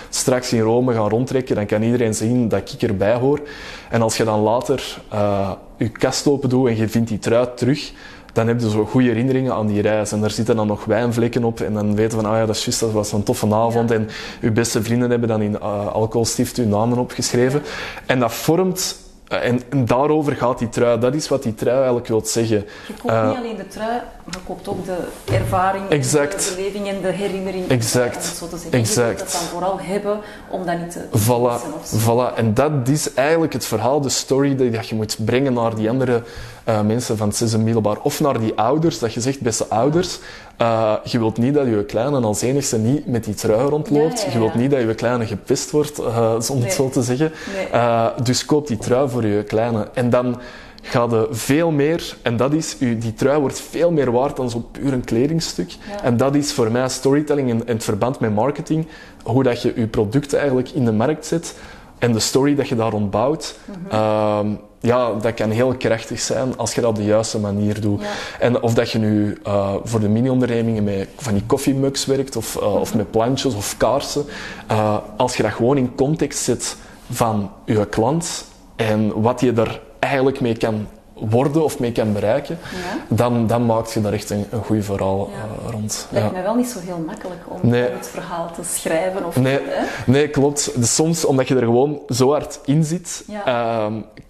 straks 0.10 0.54
in 0.54 0.62
Rome 0.62 0.94
gaan 0.94 1.10
rondtrekken, 1.10 1.56
dan 1.56 1.66
kan 1.66 1.82
iedereen 1.82 2.14
zien 2.14 2.48
dat 2.48 2.74
ik 2.74 2.82
erbij 2.82 3.16
hoor. 3.16 3.42
En 3.90 4.02
als 4.02 4.18
je 4.18 4.24
dan 4.24 4.40
later 4.40 5.02
uh, 5.14 5.52
je 5.78 5.90
kast 5.90 6.28
open 6.28 6.50
doet 6.50 6.68
en 6.68 6.78
je 6.78 6.90
vindt 6.90 7.10
die 7.10 7.20
trui 7.20 7.48
terug, 7.56 7.92
dan 8.38 8.48
heb 8.48 8.60
je 8.60 8.70
zo 8.70 8.86
goede 8.86 9.08
herinneringen 9.08 9.54
aan 9.54 9.68
die 9.68 9.82
reis. 9.82 10.12
En 10.12 10.22
daar 10.22 10.32
zitten 10.32 10.56
dan 10.56 10.68
nog 10.68 10.86
wijnvlekken 10.86 11.44
op. 11.44 11.60
En 11.60 11.74
dan 11.74 11.96
weten 11.96 12.18
we 12.18 12.24
van, 12.24 12.34
ah 12.34 12.40
ja, 12.40 12.46
dat 12.46 12.56
is 12.56 12.66
juist, 12.66 12.80
dat 12.80 12.92
was 12.92 13.12
een 13.12 13.24
toffe 13.24 13.54
avond. 13.54 13.92
En 13.92 14.10
uw 14.42 14.52
beste 14.52 14.84
vrienden 14.84 15.10
hebben 15.10 15.30
dan 15.30 15.42
in 15.42 15.52
uh, 15.52 15.88
alcoholstift 15.88 16.58
uw 16.58 16.66
namen 16.66 16.98
opgeschreven. 16.98 17.62
En 18.06 18.20
dat 18.20 18.34
vormt 18.34 18.96
eh, 19.28 19.48
en, 19.48 19.62
en, 19.70 19.86
daarover 19.86 20.36
gaat 20.36 20.60
die 20.60 20.70
trui. 20.70 21.00
Dat 21.00 21.14
is 21.14 21.28
wat 21.28 21.44
die 21.44 21.54
trui 21.54 21.76
eigenlijk 21.76 22.08
wil 22.08 22.26
zeggen. 22.26 22.66
Je 22.88 22.94
koopt 23.02 23.14
uh, 23.14 23.28
niet 23.28 23.38
alleen 23.38 23.56
de 23.56 23.68
trui, 23.68 24.02
je 24.32 24.38
koopt 24.46 24.68
ook 24.68 24.86
de 24.86 24.98
ervaring, 25.34 25.90
exact. 25.90 26.50
de 26.50 26.56
beleving 26.56 26.88
en 26.88 27.02
de 27.02 27.12
herinnering. 27.12 27.68
Exact. 27.68 28.26
Zo 28.26 28.48
te 28.48 28.58
zeggen. 28.58 28.80
Exact. 28.80 29.20
Je 29.20 29.24
moet 29.24 29.32
dat 29.32 29.32
dan 29.32 29.50
vooral 29.50 29.80
hebben 29.80 30.20
om 30.50 30.66
dat 30.66 30.80
niet 30.80 30.92
te 30.92 31.02
voilà. 31.20 31.62
voilà. 32.04 32.38
En 32.38 32.54
dat 32.54 32.88
is 32.88 33.14
eigenlijk 33.14 33.54
het 33.54 33.66
verhaal, 33.66 34.02
de 34.02 34.10
story 34.10 34.72
dat 34.72 34.88
je 34.88 34.96
moet 34.96 35.18
brengen 35.26 35.54
naar 35.54 35.76
die 35.76 35.90
andere 35.90 36.24
uh, 36.70 36.82
mensen 36.82 37.18
van 37.18 37.28
het 37.28 37.38
zesde 37.38 37.58
middelbaar. 37.58 37.98
Of 38.02 38.20
naar 38.20 38.40
die 38.40 38.54
ouders, 38.56 39.00
dat 39.00 39.14
je 39.14 39.22
zegt, 39.22 39.42
beste 39.42 39.68
ouders, 39.68 40.20
uh, 40.62 40.94
je 41.04 41.20
wilt 41.20 41.38
niet 41.38 41.54
dat 41.54 41.66
je 41.66 41.84
kleine 41.86 42.20
als 42.20 42.42
enigste 42.42 42.78
niet 42.78 43.06
met 43.08 43.24
die 43.24 43.34
trui 43.34 43.70
rondloopt. 43.70 44.20
Ja, 44.20 44.26
ja, 44.26 44.28
ja. 44.28 44.34
Je 44.34 44.40
wilt 44.40 44.56
niet 44.56 44.72
dat 44.72 44.80
je 44.80 44.96
kleine 44.96 45.26
gepist 45.26 45.72
wordt, 45.72 46.00
uh, 46.00 46.36
om 46.52 46.58
Nee. 46.58 46.66
het 46.66 46.74
zo 46.74 46.90
te 46.90 47.02
zeggen. 47.02 47.32
Nee. 47.72 48.24
dus 48.24 48.46
koop 48.46 48.68
die 48.68 48.78
trui 48.78 49.10
voor 49.10 49.26
je 49.26 49.44
kleine. 49.44 49.88
En 49.94 50.10
dan 50.10 50.40
ga 50.82 51.08
je 51.10 51.28
veel 51.32 51.72
meer, 51.72 52.18
en 52.22 52.38
dat 52.38 52.54
is, 52.54 52.78
die 52.78 53.14
trui 53.14 53.40
wordt 53.40 53.60
veel 53.62 53.92
meer 53.92 54.12
waard 54.12 54.36
dan 54.36 54.50
zo'n 54.50 54.72
puur 54.72 54.94
een 54.94 55.04
kledingstuk. 55.04 55.70
Ja. 55.70 56.04
En 56.04 56.18
dat 56.18 56.36
is 56.36 56.54
voor 56.54 56.72
mij 56.72 56.90
storytelling 56.90 57.50
in, 57.50 57.62
in 57.66 57.74
het 57.74 57.84
verband 57.84 58.20
met 58.20 58.34
marketing. 58.34 58.88
Hoe 59.24 59.44
dat 59.44 59.62
je 59.62 59.74
je 59.76 59.88
product 59.88 60.34
eigenlijk 60.34 60.70
in 60.70 60.86
de 60.86 60.92
markt 60.92 61.26
zet 61.26 61.56
en 62.00 62.12
de 62.12 62.20
story 62.20 62.56
dat 62.56 62.68
je 62.68 62.76
daar 62.76 62.92
rond 62.92 63.12
bouwt. 63.12 63.56
Mhm. 63.66 63.96
Ehm, 63.96 64.48
ja, 64.80 65.14
dat 65.14 65.34
kan 65.34 65.50
heel 65.50 65.76
krachtig 65.76 66.20
zijn 66.20 66.58
als 66.58 66.74
je 66.74 66.82
dat 66.82 66.90
op 66.90 66.96
de 66.96 67.06
juiste 67.06 67.40
manier 67.40 67.82
doet. 67.82 68.02
Ja. 68.02 68.08
En 68.40 68.62
of 68.62 68.74
dat 68.74 68.92
je 68.92 69.00
nu 69.00 69.38
eh, 69.44 69.74
voor 69.84 70.00
de 70.00 70.10
mini-ondernemingen 70.10 70.84
met 70.84 71.08
van 71.18 71.34
die 71.34 71.44
koffiemugs 71.46 72.06
werkt, 72.06 72.36
of, 72.36 72.56
eh, 72.56 72.76
of 72.76 72.96
met 72.96 73.12
plantjes 73.12 73.54
of 73.56 73.78
kaarsen. 73.78 74.26
eh, 74.68 74.98
als 75.18 75.38
je 75.38 75.44
dat 75.44 75.52
gewoon 75.52 75.78
in 75.78 75.96
context 75.96 76.40
zet 76.44 76.76
van 77.12 77.52
je 77.66 77.86
klant 77.86 78.46
en 78.76 79.22
wat 79.22 79.42
je 79.42 79.54
er 79.54 79.82
eigenlijk 80.00 80.42
mee 80.42 80.58
kan 80.58 80.88
worden 81.14 81.64
of 81.64 81.80
mee 81.80 81.92
kan 81.92 82.14
bereiken, 82.14 82.58
Ja. 82.62 83.16
dan, 83.16 83.48
dan 83.48 83.66
maak 83.66 83.88
je 83.88 84.02
daar 84.02 84.14
echt 84.14 84.30
een, 84.30 84.46
een 84.52 84.64
goed 84.64 84.86
verhaal 84.86 85.30
Ja. 85.32 85.66
eh, 85.68 85.72
rond. 85.72 86.08
Lijkt 86.10 86.28
Ja. 86.28 86.34
mij 86.34 86.44
wel 86.44 86.56
niet 86.56 86.68
zo 86.70 86.80
heel 86.80 87.04
makkelijk 87.06 87.42
om 87.48 87.70
Nee. 87.70 87.82
het 87.90 88.08
verhaal 88.08 88.52
te 88.56 88.62
schrijven. 88.78 89.26
Of, 89.26 89.36
Nee, 89.36 89.60
hè? 89.64 89.86
nee, 90.12 90.28
klopt. 90.30 90.72
Dus 90.76 90.96
soms, 90.96 91.26
omdat 91.26 91.48
je 91.48 91.56
er 91.56 91.62
gewoon 91.64 92.00
zo 92.10 92.32
hard 92.32 92.60
in 92.66 92.84
zit, 92.84 93.24
Ja. 93.28 93.90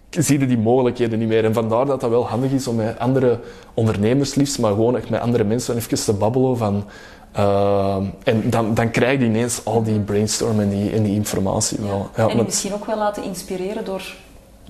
Zie 0.10 0.40
je 0.40 0.48
die 0.48 0.58
mogelijkheden 0.58 1.20
niet 1.20 1.28
meer. 1.28 1.46
En 1.46 1.54
vandaar 1.54 1.86
dat 1.86 2.02
dat 2.02 2.10
wel 2.10 2.28
handig 2.28 2.52
is 2.52 2.68
om 2.68 2.76
met 2.76 3.00
andere 3.00 3.40
ondernemers 3.74 4.36
liefst, 4.36 4.60
maar 4.60 4.72
gewoon 4.72 4.96
echt 4.98 5.10
met 5.10 5.22
andere 5.22 5.44
mensen 5.44 5.76
even 5.76 6.04
te 6.04 6.14
babbelen 6.14 6.58
van... 6.58 6.86
ehm, 7.32 8.04
en 8.24 8.50
dan, 8.50 8.74
dan 8.74 8.92
krijg 8.92 9.20
je 9.20 9.26
ineens 9.26 9.62
al 9.66 9.84
die 9.84 10.00
brainstorm 10.00 10.60
en 10.60 10.70
die, 10.70 10.92
en 10.92 11.04
die 11.04 11.16
informatie 11.16 11.78
wel. 11.82 12.10
Ja, 12.16 12.28
en 12.28 12.38
je 12.38 12.44
misschien 12.44 12.74
ook 12.74 12.86
wel 12.86 12.98
laten 12.98 13.24
inspireren 13.24 13.86
door 13.86 14.02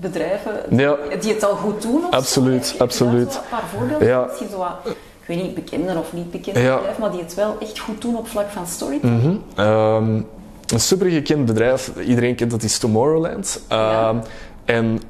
bedrijven 0.00 0.52
Ja. 0.70 0.96
die 1.20 1.32
het 1.32 1.44
al 1.44 1.54
goed 1.54 1.82
doen. 1.82 2.04
Of 2.04 2.10
Absoluut, 2.10 2.66
zo. 2.66 2.76
Absoluut. 2.82 3.32
zo 3.32 3.38
Een 3.38 3.44
paar 3.50 3.68
voorbeelden. 3.76 4.06
Ja. 4.08 4.24
Misschien 4.24 4.48
zo 4.48 4.56
wat, 4.58 4.76
ik 4.84 5.26
weet 5.26 5.42
niet, 5.42 5.54
bekende 5.54 5.98
of 5.98 6.12
niet 6.12 6.30
bekende 6.30 6.60
Ja. 6.60 6.74
bedrijven, 6.76 7.00
maar 7.00 7.10
die 7.10 7.20
het 7.20 7.34
wel 7.34 7.56
echt 7.60 7.78
goed 7.78 8.00
doen 8.02 8.16
op 8.16 8.28
vlak 8.28 8.48
van 8.50 8.66
storytelling. 8.66 9.22
Mhm. 9.22 9.36
Ehm, 9.54 10.20
een 10.72 10.80
super 10.80 11.10
gekend 11.10 11.44
bedrijf, 11.46 11.92
iedereen 12.06 12.34
kent 12.34 12.50
dat, 12.50 12.62
is 12.62 12.78
Tomorrowland. 12.78 13.60
Ehm, 13.68 14.16
En 14.64 15.00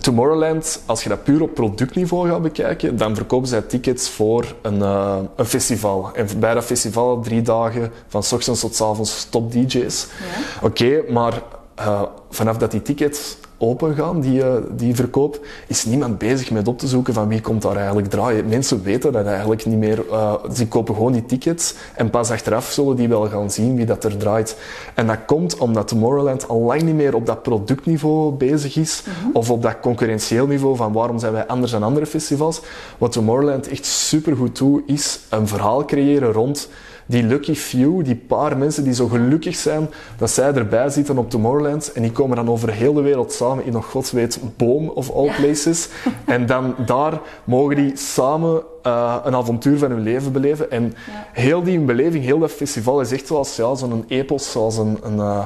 Tomorrowland, 0.00 0.82
als 0.86 1.02
je 1.02 1.08
dat 1.08 1.24
puur 1.24 1.42
op 1.42 1.54
productniveau 1.54 2.28
gaat 2.28 2.42
bekijken, 2.42 2.96
dan 2.96 3.14
verkopen 3.14 3.48
zij 3.48 3.60
tickets 3.60 4.08
voor 4.08 4.54
een, 4.62 4.82
eh, 4.82 5.16
een 5.36 5.44
festival. 5.44 6.10
En 6.14 6.28
bij 6.36 6.54
dat 6.54 6.64
festival 6.64 7.20
drie 7.20 7.42
dagen, 7.42 7.92
van 8.08 8.22
ochtends 8.32 8.60
tot 8.60 8.74
s 8.74 8.80
avonds, 8.80 9.26
top 9.30 9.52
DJ's. 9.52 10.06
Ja. 10.06 10.66
Oké, 10.66 11.02
maar 11.08 11.42
eh, 11.74 12.02
vanaf 12.30 12.56
dat 12.56 12.70
die 12.70 12.82
tickets 12.82 13.36
open 13.62 13.94
gaan, 13.94 14.20
die, 14.20 14.42
eh, 14.42 14.54
die 14.70 14.94
verkoop, 14.94 15.46
is 15.66 15.84
niemand 15.84 16.18
bezig 16.18 16.50
met 16.50 16.68
op 16.68 16.78
te 16.78 16.86
zoeken 16.86 17.14
van 17.14 17.28
wie 17.28 17.40
komt 17.40 17.62
daar 17.62 17.76
eigenlijk 17.76 18.10
draaien. 18.10 18.48
Mensen 18.48 18.82
weten 18.82 19.12
dat 19.12 19.26
eigenlijk 19.26 19.66
niet 19.66 19.78
meer. 19.78 20.04
eh 20.10 20.34
ze 20.54 20.68
kopen 20.68 20.94
gewoon 20.94 21.12
die 21.12 21.26
tickets 21.26 21.74
en 21.94 22.10
pas 22.10 22.30
achteraf 22.30 22.70
zullen 22.70 22.96
die 22.96 23.08
wel 23.08 23.28
gaan 23.28 23.50
zien 23.50 23.76
wie 23.76 23.86
dat 23.86 24.04
er 24.04 24.16
draait. 24.16 24.56
En 24.94 25.06
dat 25.06 25.18
komt 25.26 25.56
omdat 25.56 25.88
Tomorrowland 25.88 26.48
al 26.48 26.60
lang 26.60 26.82
niet 26.82 26.94
meer 26.94 27.14
op 27.14 27.26
dat 27.26 27.42
productniveau 27.42 28.32
bezig 28.32 28.76
is 28.76 29.02
of 29.32 29.50
op 29.50 29.62
dat 29.62 29.80
concurrentieel 29.80 30.46
niveau 30.46 30.76
van 30.76 30.92
waarom 30.92 31.18
zijn 31.18 31.32
wij 31.32 31.46
anders 31.46 31.72
dan 31.72 31.82
andere 31.82 32.06
festivals. 32.06 32.60
Wat 32.98 33.12
Tomorrowland 33.12 33.68
echt 33.68 33.84
supergoed 33.84 34.58
doet, 34.58 34.82
is 34.86 35.20
een 35.28 35.48
verhaal 35.48 35.84
creëren 35.84 36.32
rond 36.32 36.68
die 37.06 37.22
lucky 37.22 37.54
few, 37.54 38.04
die 38.04 38.14
paar 38.16 38.58
mensen 38.58 38.84
die 38.84 38.94
zo 38.94 39.06
gelukkig 39.06 39.56
zijn 39.56 39.88
dat 40.18 40.30
zij 40.30 40.52
erbij 40.54 40.88
zitten 40.90 41.18
op 41.18 41.30
Tomorrowland 41.30 41.92
en 41.92 42.02
die 42.02 42.12
komen 42.12 42.36
dan 42.36 42.50
over 42.50 42.72
heel 42.72 42.92
de 42.92 43.00
wereld 43.00 43.32
samen 43.32 43.64
in 43.64 43.72
nog 43.72 43.86
god 43.90 44.10
weet 44.10 44.38
boom 44.56 44.88
of 44.88 45.10
all 45.10 45.24
Ja. 45.26 45.32
places. 45.36 45.88
En 46.24 46.46
dan 46.46 46.74
daar 46.86 47.20
mogen 47.44 47.76
die 47.76 47.96
samen 47.96 48.62
eh, 48.82 49.16
een 49.24 49.34
avontuur 49.34 49.78
van 49.78 49.90
hun 49.90 50.02
leven 50.02 50.32
beleven. 50.32 50.70
En 50.70 50.82
Ja. 50.84 51.26
heel 51.32 51.62
die 51.62 51.78
beleving, 51.78 52.24
heel 52.24 52.38
dat 52.38 52.50
festival 52.50 53.00
is 53.00 53.12
echt 53.12 53.26
zoals 53.26 53.56
ja, 53.56 53.74
zo'n 53.74 54.04
epos, 54.08 54.50
zoals 54.50 54.76
een, 54.76 54.98
een, 55.02 55.18
eh, 55.18 55.44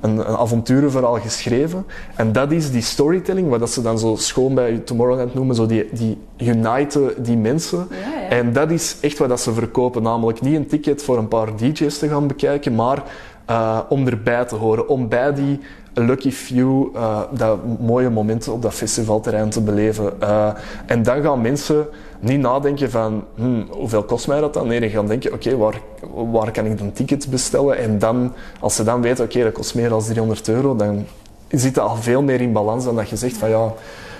een, 0.00 0.18
een 0.18 0.36
avonturenverhaal 0.36 1.18
geschreven. 1.18 1.86
En 2.14 2.32
dat 2.32 2.52
is 2.52 2.70
die 2.70 2.82
storytelling, 2.82 3.48
wat 3.48 3.60
dat 3.60 3.70
ze 3.70 3.82
dan 3.82 3.98
zo 3.98 4.16
schoon 4.16 4.54
bij 4.54 4.78
Tomorrowland 4.78 5.34
noemen, 5.34 5.54
zo 5.54 5.66
die, 5.66 5.88
die 5.92 6.18
uniten 6.38 7.22
die 7.22 7.36
mensen. 7.36 7.86
Ja, 7.90 8.20
ja. 8.20 8.28
En 8.28 8.52
dat 8.52 8.70
is 8.70 8.96
echt 9.00 9.18
wat 9.18 9.28
dat 9.28 9.40
ze 9.40 9.52
verkopen, 9.52 10.02
namelijk 10.02 10.40
niet 10.40 10.56
een 10.56 10.66
ticket 10.66 11.02
voor 11.02 11.18
een 11.18 11.28
paar 11.28 11.56
DJ's 11.56 11.98
te 11.98 12.08
gaan 12.08 12.26
bekijken, 12.26 12.74
maar 12.74 13.02
eh, 13.44 13.78
om 13.88 14.06
erbij 14.06 14.44
te 14.44 14.54
horen, 14.54 14.88
om 14.88 15.08
bij 15.08 15.34
die 15.34 15.60
lucky 15.94 16.30
few 16.30 16.96
eh, 16.96 17.20
dat 17.30 17.58
mooie 17.78 18.10
momenten 18.10 18.52
op 18.52 18.62
dat 18.62 18.74
festivalterrein 18.74 19.50
te 19.50 19.60
beleven. 19.60 20.20
Eh, 20.20 20.48
en 20.86 21.02
dan 21.02 21.22
gaan 21.22 21.40
mensen 21.40 21.86
niet 22.18 22.40
nadenken 22.40 22.90
van 22.90 23.24
hmm, 23.34 23.66
hoeveel 23.70 24.02
kost 24.02 24.26
mij 24.26 24.40
dat 24.40 24.54
dan? 24.54 24.66
Nee, 24.66 24.80
die 24.80 24.90
gaan 24.90 25.06
denken, 25.06 25.32
oké, 25.32 25.56
waar, 25.56 25.80
waar 26.30 26.50
kan 26.50 26.66
ik 26.66 26.78
dan 26.78 26.92
tickets 26.92 27.28
bestellen? 27.28 27.78
En 27.78 27.98
dan, 27.98 28.32
als 28.60 28.74
ze 28.74 28.84
dan 28.84 29.02
weten, 29.02 29.24
oké, 29.24 29.42
dat 29.42 29.52
kost 29.52 29.74
meer 29.74 29.88
dan 29.88 30.02
300 30.02 30.48
euro, 30.48 30.76
dan 30.76 31.06
zit 31.48 31.74
dat 31.74 31.88
al 31.88 31.96
veel 31.96 32.22
meer 32.22 32.40
in 32.40 32.52
balans 32.52 32.84
dan 32.84 32.96
dat 32.96 33.08
je 33.08 33.16
zegt 33.16 33.36
van 33.36 33.48
ja, 33.48 33.72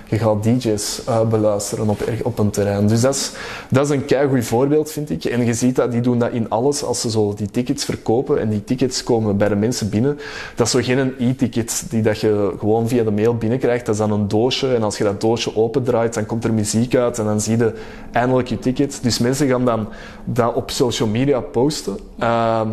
je 0.09 0.19
gaat 0.19 0.43
DJ's 0.43 1.05
eh, 1.05 1.29
beluisteren 1.29 1.89
op, 1.89 2.01
op 2.23 2.39
een 2.39 2.51
terrein. 2.51 2.87
Dus 2.87 3.01
dat 3.01 3.15
is, 3.15 3.33
dat 3.71 3.85
is 3.85 3.97
een 3.97 4.05
keigoed 4.05 4.45
voorbeeld, 4.45 4.91
vind 4.91 5.11
ik. 5.11 5.25
En 5.25 5.45
je 5.45 5.55
ziet 5.55 5.77
dat, 5.77 5.93
die 5.93 6.01
doen 6.01 6.19
dat 6.19 6.33
in 6.33 6.51
alles 6.51 6.83
als 6.85 7.01
ze 7.01 7.11
zo 7.11 7.35
die 7.35 7.51
tickets 7.51 7.85
verkopen 7.85 8.41
en 8.41 8.49
die 8.49 8.65
tickets 8.65 9.05
komen 9.05 9.37
bij 9.37 9.49
de 9.49 9.57
mensen 9.57 9.89
binnen. 9.89 10.19
Dat 10.55 10.67
is 10.67 10.73
zo 10.73 10.81
geen 10.83 11.15
e-ticket 11.19 11.85
die 11.89 12.03
dat 12.03 12.21
je 12.21 12.55
gewoon 12.59 12.89
via 12.89 13.05
de 13.05 13.11
mail 13.11 13.37
binnenkrijgt. 13.37 13.87
Dat 13.87 13.95
is 13.95 14.01
dan 14.01 14.13
een 14.13 14.29
doosje 14.29 14.75
en 14.75 14.83
als 14.83 14.99
je 14.99 15.05
dat 15.05 15.21
doosje 15.21 15.57
opendraait, 15.57 16.15
dan 16.15 16.27
komt 16.27 16.45
er 16.45 16.53
muziek 16.53 16.95
uit 16.95 17.19
en 17.19 17.25
dan 17.25 17.41
zie 17.41 17.57
je 17.57 17.73
eindelijk 18.13 18.49
je 18.49 18.59
ticket. 18.59 18.99
Dus 19.03 19.19
mensen 19.19 19.49
gaan 19.49 19.65
dan 19.65 19.89
dat 20.25 20.55
op 20.55 20.71
social 20.71 21.09
media 21.09 21.41
posten. 21.41 21.99
Ehm, 22.19 22.69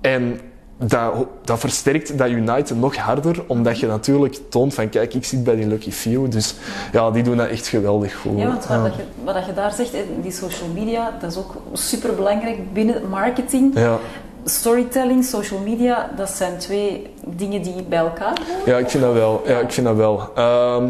en 0.00 0.40
dat, 0.86 1.12
dat 1.44 1.58
versterkt 1.58 2.18
dat 2.18 2.28
United 2.28 2.76
nog 2.78 2.96
harder, 2.96 3.44
omdat 3.46 3.78
je 3.78 3.86
natuurlijk 3.86 4.38
toont 4.48 4.74
van 4.74 4.88
kijk, 4.88 5.14
ik 5.14 5.24
zit 5.24 5.44
bij 5.44 5.56
die 5.56 5.66
Lucky 5.66 5.90
Few. 5.90 6.30
Dus 6.30 6.54
ja, 6.92 7.10
die 7.10 7.22
doen 7.22 7.36
dat 7.36 7.48
echt 7.48 7.66
geweldig 7.66 8.14
goed. 8.16 8.38
Ja, 8.38 8.46
want 8.46 8.66
wat, 8.66 8.76
Ja. 8.76 8.82
dat 8.82 8.94
je, 8.96 9.02
wat 9.24 9.34
dat 9.34 9.46
je 9.46 9.52
daar 9.52 9.72
zegt, 9.72 9.92
die 10.22 10.32
social 10.32 10.68
media, 10.74 11.16
dat 11.20 11.30
is 11.30 11.36
ook 11.38 11.54
super 11.72 12.14
belangrijk 12.14 12.72
binnen 12.72 13.08
marketing. 13.10 13.78
Ja. 13.78 13.98
Storytelling, 14.44 15.24
social 15.24 15.60
media, 15.60 16.10
dat 16.16 16.30
zijn 16.30 16.58
twee 16.58 17.06
dingen 17.26 17.62
die 17.62 17.82
bij 17.88 17.98
elkaar 17.98 18.38
horen. 18.46 18.72
Ja, 18.72 18.78
ik 18.78 18.88
vind 18.90 19.02
dat 19.02 19.12
wel. 19.12 19.42
Ja, 19.46 19.58
ik 19.58 19.72
vind 19.72 19.86
dat 19.86 19.96
wel. 19.96 20.30
Ehm, 20.34 20.88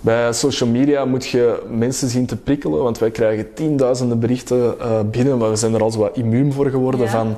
bij 0.00 0.32
social 0.32 0.68
media 0.68 1.04
moet 1.04 1.26
je 1.26 1.62
mensen 1.70 2.08
zien 2.08 2.26
te 2.26 2.36
prikkelen, 2.36 2.82
want 2.82 2.98
wij 2.98 3.10
krijgen 3.10 3.54
tienduizenden 3.54 4.18
berichten 4.18 4.80
eh, 4.80 5.00
binnen, 5.10 5.38
maar 5.38 5.50
we 5.50 5.56
zijn 5.56 5.74
er 5.74 5.82
al 5.82 5.90
zo 5.90 5.98
wat 5.98 6.16
immuun 6.16 6.52
voor 6.52 6.66
geworden 6.70 7.00
Ja. 7.00 7.06
van, 7.08 7.36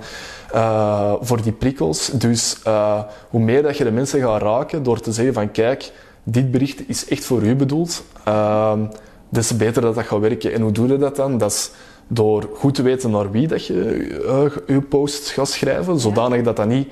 eh, 0.52 1.12
voor 1.20 1.42
die 1.42 1.52
prikkels. 1.52 2.06
Dus 2.06 2.56
eh, 2.64 3.02
hoe 3.30 3.40
meer 3.40 3.62
dat 3.62 3.76
je 3.76 3.84
de 3.84 3.90
mensen 3.90 4.20
gaat 4.20 4.42
raken 4.42 4.82
door 4.82 5.00
te 5.00 5.12
zeggen 5.12 5.34
van 5.34 5.50
kijk, 5.50 5.92
dit 6.22 6.50
bericht 6.50 6.88
is 6.88 7.08
echt 7.08 7.24
voor 7.24 7.42
u 7.42 7.56
bedoeld, 7.56 8.02
ehm, 8.24 8.80
des 9.28 9.46
te 9.46 9.56
beter 9.56 9.82
dat 9.82 9.94
dat 9.94 10.04
gaat 10.04 10.20
werken. 10.20 10.52
En 10.52 10.60
hoe 10.62 10.72
doe 10.72 10.88
je 10.88 10.98
dat 10.98 11.16
dan? 11.16 11.38
Dat 11.38 11.50
is 11.50 11.70
door 12.06 12.48
goed 12.54 12.74
te 12.74 12.82
weten 12.82 13.10
naar 13.10 13.30
wie 13.30 13.46
dat 13.48 13.66
je 13.66 14.06
eh, 14.66 14.74
je 14.74 14.80
post 14.80 15.28
gaat 15.28 15.48
schrijven, 15.48 16.00
zodanig 16.00 16.42
dat 16.42 16.56
dat 16.56 16.66
niet 16.66 16.88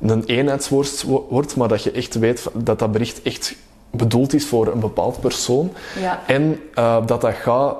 een 0.00 0.24
eenheidswoord 0.24 1.02
wo- 1.02 1.26
wordt, 1.30 1.56
maar 1.56 1.68
dat 1.68 1.82
je 1.82 1.90
echt 1.90 2.14
weet 2.18 2.46
dat 2.54 2.78
dat 2.78 2.92
bericht 2.92 3.22
echt 3.22 3.54
bedoeld 3.90 4.34
is 4.34 4.46
voor 4.46 4.66
een 4.66 4.80
bepaald 4.80 5.20
persoon. 5.20 5.72
Ja. 6.00 6.22
En 6.26 6.60
uh, 6.74 7.06
dat 7.06 7.20
dat 7.20 7.34
gaat 7.34 7.76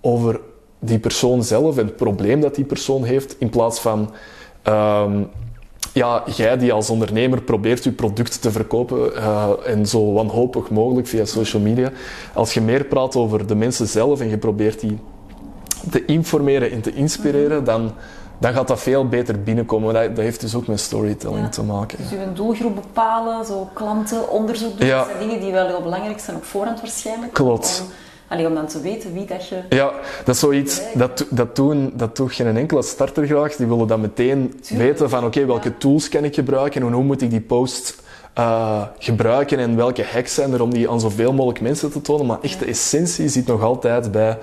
over 0.00 0.40
die 0.78 0.98
persoon 0.98 1.42
zelf 1.44 1.78
en 1.78 1.86
het 1.86 1.96
probleem 1.96 2.40
dat 2.40 2.54
die 2.54 2.64
persoon 2.64 3.04
heeft, 3.04 3.36
in 3.38 3.50
plaats 3.50 3.80
van 3.80 4.10
um, 4.68 5.30
ja, 5.92 6.22
jij 6.34 6.58
die 6.58 6.72
als 6.72 6.90
ondernemer 6.90 7.42
probeert 7.42 7.84
je 7.84 7.92
product 7.92 8.42
te 8.42 8.50
verkopen 8.50 9.12
uh, 9.12 9.48
en 9.66 9.86
zo 9.86 10.12
wanhopig 10.12 10.70
mogelijk 10.70 11.06
via 11.06 11.24
social 11.24 11.62
media. 11.62 11.90
Als 12.34 12.54
je 12.54 12.60
meer 12.60 12.84
praat 12.84 13.16
over 13.16 13.46
de 13.46 13.54
mensen 13.54 13.86
zelf 13.86 14.20
en 14.20 14.28
je 14.28 14.38
probeert 14.38 14.80
die 14.80 14.98
te 15.90 16.04
informeren 16.04 16.70
en 16.70 16.80
te 16.80 16.92
inspireren, 16.92 17.64
dan, 17.64 17.92
dan 18.38 18.52
gaat 18.52 18.68
dat 18.68 18.80
veel 18.80 19.08
beter 19.08 19.42
binnenkomen. 19.42 19.94
Dat, 19.94 20.16
dat 20.16 20.24
heeft 20.24 20.40
dus 20.40 20.54
ook 20.54 20.66
met 20.66 20.80
storytelling 20.80 21.52
te 21.52 21.62
maken. 21.62 21.98
Dus 21.98 22.10
je 22.10 22.32
doelgroep 22.34 22.74
bepalen, 22.74 23.44
zo 23.44 23.68
klanten, 23.72 24.30
onderzoek 24.30 24.78
doen, 24.78 24.88
dat 24.88 25.06
zijn 25.06 25.18
dingen 25.18 25.40
die 25.40 25.52
wel 25.52 25.66
heel 25.66 25.82
belangrijk 25.82 26.20
zijn 26.20 26.36
op 26.36 26.44
voorhand 26.44 26.80
waarschijnlijk. 26.80 27.32
Klopt. 27.32 27.84
Allee, 28.30 28.46
om 28.46 28.54
dan 28.54 28.66
te 28.66 28.80
weten 28.80 29.12
wie 29.12 29.26
dat 29.26 29.48
je... 29.48 29.62
Ja, 29.68 29.92
dat 30.24 30.34
is 30.34 30.40
zoiets, 30.40 30.80
dat, 30.94 31.26
dat, 31.30 31.56
doen, 31.56 31.92
dat 31.94 32.16
doet 32.16 32.32
geen 32.32 32.56
enkele 32.56 32.82
starter 32.82 33.26
graag. 33.26 33.56
Die 33.56 33.66
willen 33.66 33.86
dan 33.86 34.00
meteen 34.00 34.60
weten 34.68 35.10
van 35.10 35.24
oké, 35.24 35.46
welke 35.46 35.76
tools 35.76 36.08
kan 36.08 36.24
ik 36.24 36.34
gebruiken 36.34 36.82
en 36.82 36.92
hoe 36.92 37.04
moet 37.04 37.22
ik 37.22 37.30
die 37.30 37.40
post 37.40 38.02
uh, 38.38 38.82
gebruiken 38.98 39.58
en 39.58 39.76
welke 39.76 40.04
hacks 40.04 40.34
zijn 40.34 40.52
er 40.52 40.62
om 40.62 40.72
die 40.72 40.90
aan 40.90 41.00
zoveel 41.00 41.32
mogelijk 41.32 41.60
mensen 41.60 41.90
te 41.90 42.00
tonen. 42.00 42.26
Maar 42.26 42.38
echt 42.42 42.58
de 42.58 42.64
essentie 42.64 43.28
zit 43.28 43.46
nog 43.46 43.62
altijd 43.62 44.12
bij 44.12 44.38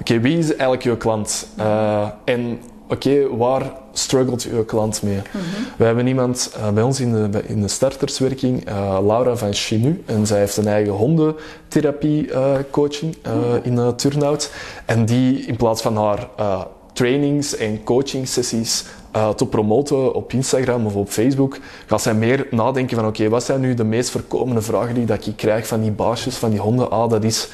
oké, 0.00 0.20
wie 0.20 0.38
is 0.38 0.48
eigenlijk 0.48 0.82
je 0.82 0.96
klant? 0.96 1.48
Uh, 1.58 2.08
en 2.24 2.60
oké, 2.88 3.36
waar 3.36 3.72
struggelt 3.92 4.42
je 4.42 4.64
klant 4.64 5.02
mee? 5.02 5.16
Mm 5.16 5.22
We 5.76 5.84
hebben 5.84 6.06
iemand 6.06 6.56
uh, 6.56 6.70
bij 6.70 6.82
ons 6.82 7.00
in 7.00 7.30
de, 7.30 7.42
in 7.46 7.60
de 7.60 7.68
starterswerking, 7.68 8.68
uh, 8.68 8.98
Laura 9.06 9.36
van 9.36 9.52
Chinu, 9.52 10.02
en 10.06 10.26
zij 10.26 10.38
heeft 10.38 10.56
een 10.56 10.66
eigen 10.66 10.92
hondentherapie-coaching 10.92 13.16
uh, 13.26 13.32
in 13.62 13.94
Turnhout. 13.96 14.50
En 14.84 15.04
die 15.04 15.38
in 15.38 15.56
plaats 15.56 15.82
van 15.82 15.96
haar 15.96 16.28
trainings 16.92 17.56
en 17.56 17.84
coaching 17.84 18.28
sessies 18.28 18.84
te 19.36 19.46
promoten 19.46 20.14
op 20.14 20.32
Instagram 20.32 20.86
of 20.86 20.94
op 20.94 21.08
Facebook, 21.08 21.58
gaat 21.86 22.02
zij 22.02 22.14
meer 22.14 22.46
nadenken 22.50 22.96
van 22.96 23.06
oké, 23.06 23.28
wat 23.28 23.44
zijn 23.44 23.60
nu 23.60 23.74
de 23.74 23.84
meest 23.84 24.10
voorkomende 24.10 24.62
vragen 24.62 24.94
die 24.94 25.04
dat 25.04 25.26
ik 25.26 25.36
krijg 25.36 25.66
van 25.66 25.80
die 25.80 25.90
baasjes, 25.90 26.36
van 26.36 26.50
die 26.50 26.60
honden? 26.60 26.90
Ah, 26.90 27.10
dat 27.10 27.24
is 27.24 27.48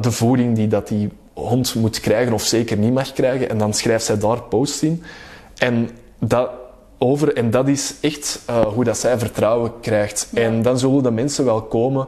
de 0.00 0.10
voeding 0.10 0.56
die 0.56 0.68
dat 0.68 0.88
die 0.88 1.10
hond 1.38 1.74
moet 1.74 2.00
krijgen 2.00 2.32
of 2.32 2.42
zeker 2.42 2.76
niet 2.76 2.92
mag 2.92 3.12
krijgen. 3.12 3.50
En 3.50 3.58
dan 3.58 3.74
schrijft 3.74 4.04
zij 4.04 4.18
daar 4.18 4.42
posts 4.42 4.82
in. 4.82 5.02
En 5.58 5.90
dat 6.18 6.50
over. 6.98 7.36
En 7.36 7.50
dat 7.50 7.68
is 7.68 7.94
echt 8.00 8.40
uh, 8.50 8.60
hoe 8.60 8.84
dat 8.84 8.98
zij 8.98 9.18
vertrouwen 9.18 9.72
krijgt. 9.80 10.28
Ja. 10.30 10.42
En 10.42 10.62
dan 10.62 10.78
zullen 10.78 11.02
de 11.02 11.10
mensen 11.10 11.44
wel 11.44 11.62
komen 11.62 12.06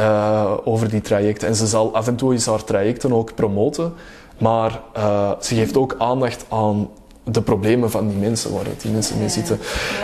uh, 0.00 0.52
over 0.64 0.90
die 0.90 1.00
trajecten. 1.00 1.48
En 1.48 1.56
ze 1.56 1.66
zal 1.66 1.94
af 1.94 2.06
en 2.06 2.16
toe 2.16 2.32
eens 2.32 2.46
haar 2.46 2.64
trajecten 2.64 3.12
ook 3.12 3.34
promoten. 3.34 3.92
Maar 4.38 4.80
uh, 4.96 5.30
ze 5.40 5.54
geeft 5.54 5.76
ook 5.76 5.94
aandacht 5.98 6.44
aan 6.48 6.88
de 7.30 7.42
problemen 7.42 7.90
van 7.90 8.08
die 8.08 8.16
mensen 8.16 8.52
waar 8.52 8.64
die 8.82 8.90
mensen 8.90 9.18
mee 9.18 9.28
zitten. 9.28 9.58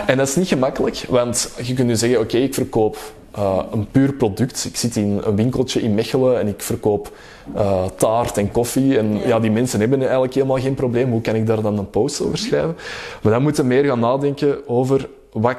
En 0.05 0.17
dat 0.17 0.27
is 0.27 0.35
niet 0.35 0.47
gemakkelijk, 0.47 1.05
want 1.09 1.51
je 1.61 1.73
kunt 1.73 1.87
nu 1.87 1.95
zeggen, 1.95 2.19
oké, 2.19 2.27
okay, 2.27 2.41
ik 2.41 2.53
verkoop 2.53 2.97
uh, 3.37 3.63
een 3.71 3.87
puur 3.91 4.13
product. 4.13 4.65
Ik 4.65 4.77
zit 4.77 4.95
in 4.95 5.21
een 5.23 5.35
winkeltje 5.35 5.81
in 5.81 5.93
Mechelen 5.93 6.39
en 6.39 6.47
ik 6.47 6.61
verkoop 6.61 7.11
uh, 7.55 7.85
taart 7.95 8.37
en 8.37 8.51
koffie. 8.51 8.97
En 8.97 9.17
ja. 9.17 9.27
ja. 9.27 9.39
die 9.39 9.51
mensen 9.51 9.79
hebben 9.79 9.99
eigenlijk 9.99 10.33
helemaal 10.33 10.59
geen 10.59 10.73
probleem. 10.73 11.11
Hoe 11.11 11.21
kan 11.21 11.35
ik 11.35 11.47
daar 11.47 11.61
dan 11.61 11.77
een 11.77 11.89
post 11.89 12.21
over 12.21 12.37
schrijven? 12.37 12.75
Maar 13.21 13.31
dan 13.31 13.41
moeten 13.41 13.63
we 13.63 13.69
meer 13.69 13.85
gaan 13.85 13.99
nadenken 13.99 14.67
over 14.67 15.09
wat, 15.31 15.57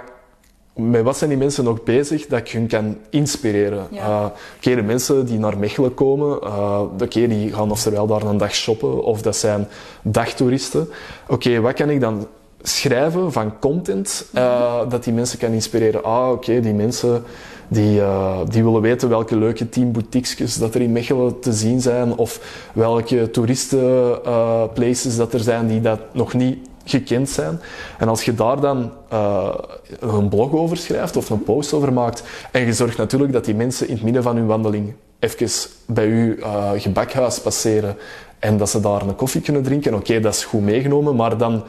met 0.74 1.02
wat 1.02 1.16
zijn 1.16 1.30
die 1.30 1.38
mensen 1.38 1.64
nog 1.64 1.82
bezig 1.82 2.26
dat 2.26 2.38
ik 2.38 2.48
hun 2.48 2.66
kan 2.66 2.96
inspireren. 3.10 3.86
Ja. 3.90 4.20
Uh, 4.20 4.26
Oké, 4.56 4.74
de 4.74 4.82
mensen 4.82 5.26
die 5.26 5.38
naar 5.38 5.58
Mechelen 5.58 5.94
komen, 5.94 6.38
uh, 6.44 6.80
okay, 7.02 7.26
die 7.26 7.52
gaan 7.52 7.70
oftewel 7.70 8.06
daar 8.06 8.22
een 8.22 8.36
dag 8.36 8.54
shoppen 8.54 9.04
of 9.04 9.22
dat 9.22 9.36
zijn 9.36 9.68
dagtoeristen. 10.02 10.88
Oké, 11.28 11.32
okay, 11.48 11.60
wat 11.60 11.74
kan 11.74 11.90
ik 11.90 12.00
dan 12.00 12.26
schrijven 12.62 13.32
van 13.32 13.58
content 13.58 14.26
uh, 14.34 14.80
dat 14.88 15.04
die 15.04 15.12
mensen 15.12 15.38
kan 15.38 15.52
inspireren? 15.52 16.04
Ah, 16.04 16.30
oké, 16.30 16.60
die 16.60 16.74
mensen 16.74 17.22
die, 17.68 18.00
die 18.48 18.64
willen 18.64 18.80
weten 18.80 19.08
welke 19.08 19.36
leuke 19.36 19.68
tien 19.68 19.92
boutiques 19.92 20.58
dat 20.58 20.74
er 20.74 20.80
in 20.80 20.92
Mechelen 20.92 21.40
te 21.40 21.52
zien 21.52 21.80
zijn 21.80 22.16
of 22.16 22.40
welke 22.74 23.30
toeristenplaces 23.30 25.16
dat 25.16 25.34
er 25.34 25.40
zijn 25.40 25.66
die 25.66 25.80
dat 25.80 26.00
nog 26.12 26.32
niet 26.34 26.58
gekend 26.84 27.28
zijn. 27.28 27.60
En 27.98 28.08
als 28.08 28.24
je 28.24 28.34
daar 28.34 28.60
dan 28.60 28.92
uh, 29.12 29.54
een 30.00 30.28
blog 30.28 30.52
over 30.52 30.76
schrijft 30.76 31.16
of 31.16 31.30
een 31.30 31.42
post 31.42 31.72
over 31.72 31.92
maakt 31.92 32.22
en 32.50 32.66
je 32.66 32.72
zorgt 32.72 32.96
natuurlijk 32.96 33.32
dat 33.32 33.44
die 33.44 33.54
mensen 33.54 33.88
in 33.88 33.94
het 33.94 34.02
midden 34.02 34.22
van 34.22 34.36
hun 34.36 34.46
wandeling 34.46 34.94
even 35.18 35.70
bij 35.86 36.06
je 36.08 36.36
uh, 36.36 36.70
gebakhuis 36.76 37.40
passeren 37.40 37.96
en 38.38 38.56
dat 38.56 38.70
ze 38.70 38.80
daar 38.80 39.02
een 39.02 39.16
koffie 39.16 39.40
kunnen 39.40 39.62
drinken, 39.62 39.94
oké, 39.94 40.02
okay, 40.02 40.20
dat 40.20 40.34
is 40.34 40.44
goed 40.44 40.62
meegenomen, 40.62 41.16
maar 41.16 41.38
dan, 41.38 41.64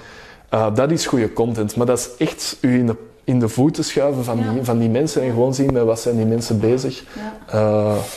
uh, 0.54 0.76
dat 0.76 0.92
is 0.92 1.06
goede 1.06 1.34
content. 1.34 1.76
Maar 1.76 1.86
dat 1.86 2.00
is 2.00 2.28
echt 2.28 2.58
u 2.62 2.78
in 2.80 2.86
de 2.86 2.96
in 3.26 3.40
de 3.40 3.50
voeten 3.50 3.84
schuiven 3.84 4.24
van, 4.24 4.38
ja. 4.38 4.52
die, 4.52 4.64
van 4.64 4.78
die 4.78 4.90
mensen 4.90 5.22
en 5.22 5.30
gewoon 5.30 5.54
zien 5.54 5.74
met 5.74 5.84
wat 5.84 6.00
zijn 6.00 6.16
die 6.16 6.26
mensen 6.26 6.60
bezig. 6.60 7.04
Ja, 7.52 7.54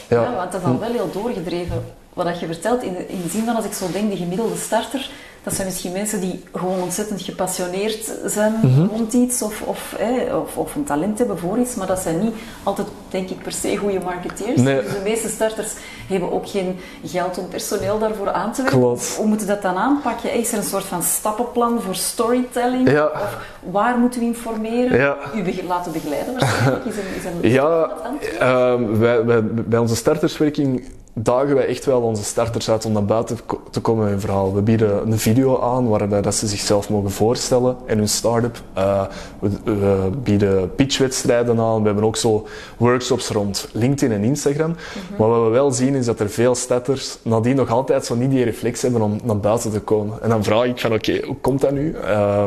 ja. 0.08 0.22
ja 0.22 0.34
want 0.36 0.52
dat 0.52 0.60
is 0.60 0.66
al 0.66 0.78
wel 0.78 0.92
heel 0.92 1.10
doorgedreven. 1.12 1.84
Wat 2.12 2.40
je 2.40 2.46
vertelt, 2.46 2.82
in 2.82 2.92
de, 2.92 3.08
in 3.08 3.22
de 3.22 3.28
zin 3.28 3.44
van 3.44 3.56
als 3.56 3.64
ik 3.64 3.72
zo 3.72 3.86
denk, 3.92 4.10
de 4.10 4.16
gemiddelde 4.16 4.56
starter, 4.56 5.10
dat 5.42 5.54
zijn 5.54 5.66
misschien 5.66 5.92
mensen 5.92 6.20
die 6.20 6.42
gewoon 6.52 6.80
ontzettend 6.80 7.22
gepassioneerd 7.22 8.12
zijn 8.24 8.54
mm-hmm. 8.62 8.88
rond 8.88 9.12
iets 9.12 9.42
of, 9.42 9.62
of, 9.62 9.94
eh, 9.98 10.36
of, 10.36 10.56
of, 10.56 10.74
een 10.74 10.84
talent 10.84 11.18
hebben 11.18 11.38
voor 11.38 11.58
iets, 11.58 11.74
maar 11.74 11.86
dat 11.86 11.98
zijn 11.98 12.18
niet 12.18 12.34
altijd, 12.62 12.88
denk 13.08 13.30
ik, 13.30 13.42
per 13.42 13.52
se 13.52 13.76
goede 13.76 14.00
marketeers. 14.04 14.60
Nee. 14.60 14.82
Dus 14.82 14.92
de 14.92 15.00
meeste 15.04 15.28
starters 15.28 15.72
hebben 16.06 16.32
ook 16.32 16.48
geen 16.48 16.78
geld 17.04 17.38
om 17.38 17.48
personeel 17.48 17.98
daarvoor 17.98 18.30
aan 18.30 18.52
te 18.52 18.62
werken. 18.62 18.80
Klopt. 18.80 19.14
Hoe 19.16 19.26
moeten 19.26 19.46
dat 19.46 19.62
dan 19.62 19.76
aanpakken? 19.76 20.32
Is 20.32 20.52
er 20.52 20.58
een 20.58 20.64
soort 20.64 20.84
van 20.84 21.02
stappenplan 21.02 21.80
voor 21.82 21.94
storytelling? 21.94 22.90
Ja. 22.90 23.04
Of 23.06 23.38
waar 23.70 23.98
moeten 23.98 24.20
we 24.20 24.26
informeren? 24.26 24.98
Ja. 24.98 25.16
U 25.34 25.66
laten 25.66 25.92
begeleiden 25.92 26.34
waarschijnlijk? 26.34 26.84
Is 26.84 26.96
een, 26.96 27.02
is 27.16 27.24
een 27.24 27.50
ja, 27.50 27.90
uh, 28.40 28.98
wij, 28.98 29.42
bij 29.44 29.78
onze 29.78 29.96
starterswerking 29.96 30.84
dagen 31.22 31.54
wij 31.54 31.66
echt 31.66 31.84
wel 31.84 32.00
onze 32.00 32.24
starters 32.24 32.70
uit 32.70 32.84
om 32.84 32.92
naar 32.92 33.04
buiten 33.04 33.38
te 33.70 33.80
komen 33.80 34.02
met 34.02 34.12
hun 34.12 34.20
verhaal. 34.20 34.54
We 34.54 34.62
bieden 34.62 35.06
een 35.06 35.18
video 35.18 35.60
aan 35.60 35.88
waarbij 35.88 36.22
dat 36.22 36.34
ze 36.34 36.46
zichzelf 36.46 36.90
mogen 36.90 37.10
voorstellen 37.10 37.76
en 37.86 37.98
hun 37.98 38.08
start-up. 38.08 38.60
Uh, 38.78 39.04
we, 39.38 39.50
we, 39.64 40.10
bieden 40.22 40.74
pitchwedstrijden 40.74 41.60
aan. 41.60 41.80
We 41.80 41.86
hebben 41.86 42.04
ook 42.04 42.16
zo 42.16 42.46
workshops 42.76 43.28
rond 43.28 43.68
LinkedIn 43.72 44.16
en 44.16 44.24
Instagram. 44.24 44.68
Mm-hmm. 44.68 45.16
Maar 45.18 45.28
wat 45.28 45.42
we 45.42 45.48
wel 45.48 45.70
zien 45.70 45.94
is 45.94 46.06
dat 46.06 46.20
er 46.20 46.30
veel 46.30 46.54
starters 46.54 47.18
nadien 47.22 47.56
nog 47.56 47.70
altijd 47.70 48.04
zo 48.04 48.14
niet 48.14 48.30
die 48.30 48.44
reflex 48.44 48.82
hebben 48.82 49.00
om 49.00 49.20
naar 49.22 49.38
buiten 49.38 49.70
te 49.70 49.80
komen. 49.80 50.22
En 50.22 50.28
dan 50.28 50.44
vraag 50.44 50.64
ik 50.64 50.80
van 50.80 50.92
oké, 50.92 51.10
okay, 51.10 51.26
hoe 51.26 51.36
komt 51.36 51.60
dat 51.60 51.72
nu? 51.72 51.94
Uh, 52.04 52.42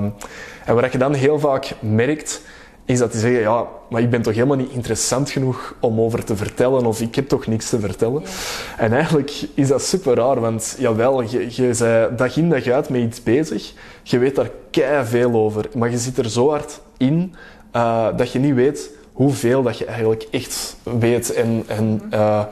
en 0.65 0.75
wat 0.75 0.91
je 0.91 0.97
dan 0.97 1.13
heel 1.13 1.39
vaak 1.39 1.75
merkt 1.79 2.41
is 2.85 2.99
dat 2.99 3.11
die 3.11 3.21
zeggen, 3.21 3.39
ja, 3.39 3.67
maar 3.89 4.01
ik 4.01 4.09
ben 4.09 4.21
toch 4.21 4.33
helemaal 4.33 4.57
niet 4.57 4.71
interessant 4.71 5.29
genoeg 5.29 5.75
om 5.79 6.01
over 6.01 6.23
te 6.23 6.35
vertellen, 6.35 6.85
of 6.85 7.01
ik 7.01 7.15
heb 7.15 7.27
toch 7.27 7.47
niks 7.47 7.69
te 7.69 7.79
vertellen. 7.79 8.21
Ja. 8.21 8.29
En 8.77 8.93
eigenlijk 8.93 9.31
is 9.53 9.67
dat 9.67 9.81
super 9.81 10.15
raar, 10.15 10.39
want 10.39 10.75
jawel, 10.79 11.21
je, 11.21 11.47
je 11.49 11.75
bent 11.79 12.17
dag 12.17 12.37
in 12.37 12.49
dag 12.49 12.67
uit 12.67 12.89
met 12.89 13.01
iets 13.01 13.23
bezig, 13.23 13.73
je 14.03 14.17
weet 14.17 14.35
daar 14.35 14.49
kei 14.69 15.05
veel 15.05 15.33
over, 15.33 15.69
maar 15.75 15.91
je 15.91 15.97
zit 15.97 16.17
er 16.17 16.29
zo 16.29 16.49
hard 16.49 16.79
in 16.97 17.35
uh, 17.75 18.07
dat 18.17 18.31
je 18.31 18.39
niet 18.39 18.55
weet 18.55 18.89
hoeveel 19.11 19.61
dat 19.63 19.77
je 19.77 19.85
eigenlijk 19.85 20.27
echt 20.31 20.75
weet. 20.83 21.33
En, 21.33 21.63
en 21.67 22.01
uh, 22.13 22.43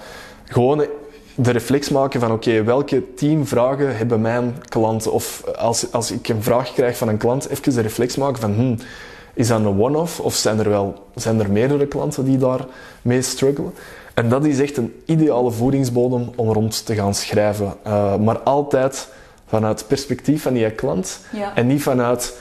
gewoon 0.43 0.85
de 1.35 1.51
reflex 1.51 1.89
maken 1.89 2.19
van 2.19 2.31
oké, 2.31 2.49
okay, 2.49 2.63
welke 2.63 3.13
tien 3.13 3.47
vragen 3.47 3.97
hebben 3.97 4.21
mijn 4.21 4.55
klanten? 4.69 5.11
Of 5.11 5.43
als, 5.57 5.91
als 5.91 6.11
ik 6.11 6.27
een 6.27 6.43
vraag 6.43 6.73
krijg 6.73 6.97
van 6.97 7.07
een 7.07 7.17
klant, 7.17 7.49
even 7.49 7.73
de 7.73 7.81
reflex 7.81 8.15
maken 8.15 8.41
van 8.41 8.53
hmm, 8.53 8.77
is 9.39 9.47
dat 9.47 9.59
een 9.59 9.81
one-off 9.81 10.19
of 10.19 10.35
zijn 10.35 10.59
er, 10.59 10.69
wel, 10.69 11.03
zijn 11.15 11.39
er 11.39 11.51
meerdere 11.51 11.87
klanten 11.87 12.23
die 12.25 12.37
daarmee 12.37 13.21
struggelen? 13.21 13.73
En 14.13 14.29
dat 14.29 14.45
is 14.45 14.59
echt 14.59 14.77
een 14.77 14.93
ideale 15.05 15.51
voedingsbodem 15.51 16.29
om 16.35 16.51
rond 16.51 16.85
te 16.85 16.95
gaan 16.95 17.13
schrijven. 17.13 17.73
Uh, 17.87 18.15
maar 18.15 18.39
altijd 18.39 19.09
vanuit 19.47 19.79
het 19.79 19.87
perspectief 19.87 20.41
van 20.41 20.53
die 20.53 20.71
klant 20.71 21.19
ja. 21.31 21.55
en 21.55 21.67
niet 21.67 21.81
vanuit 21.81 22.37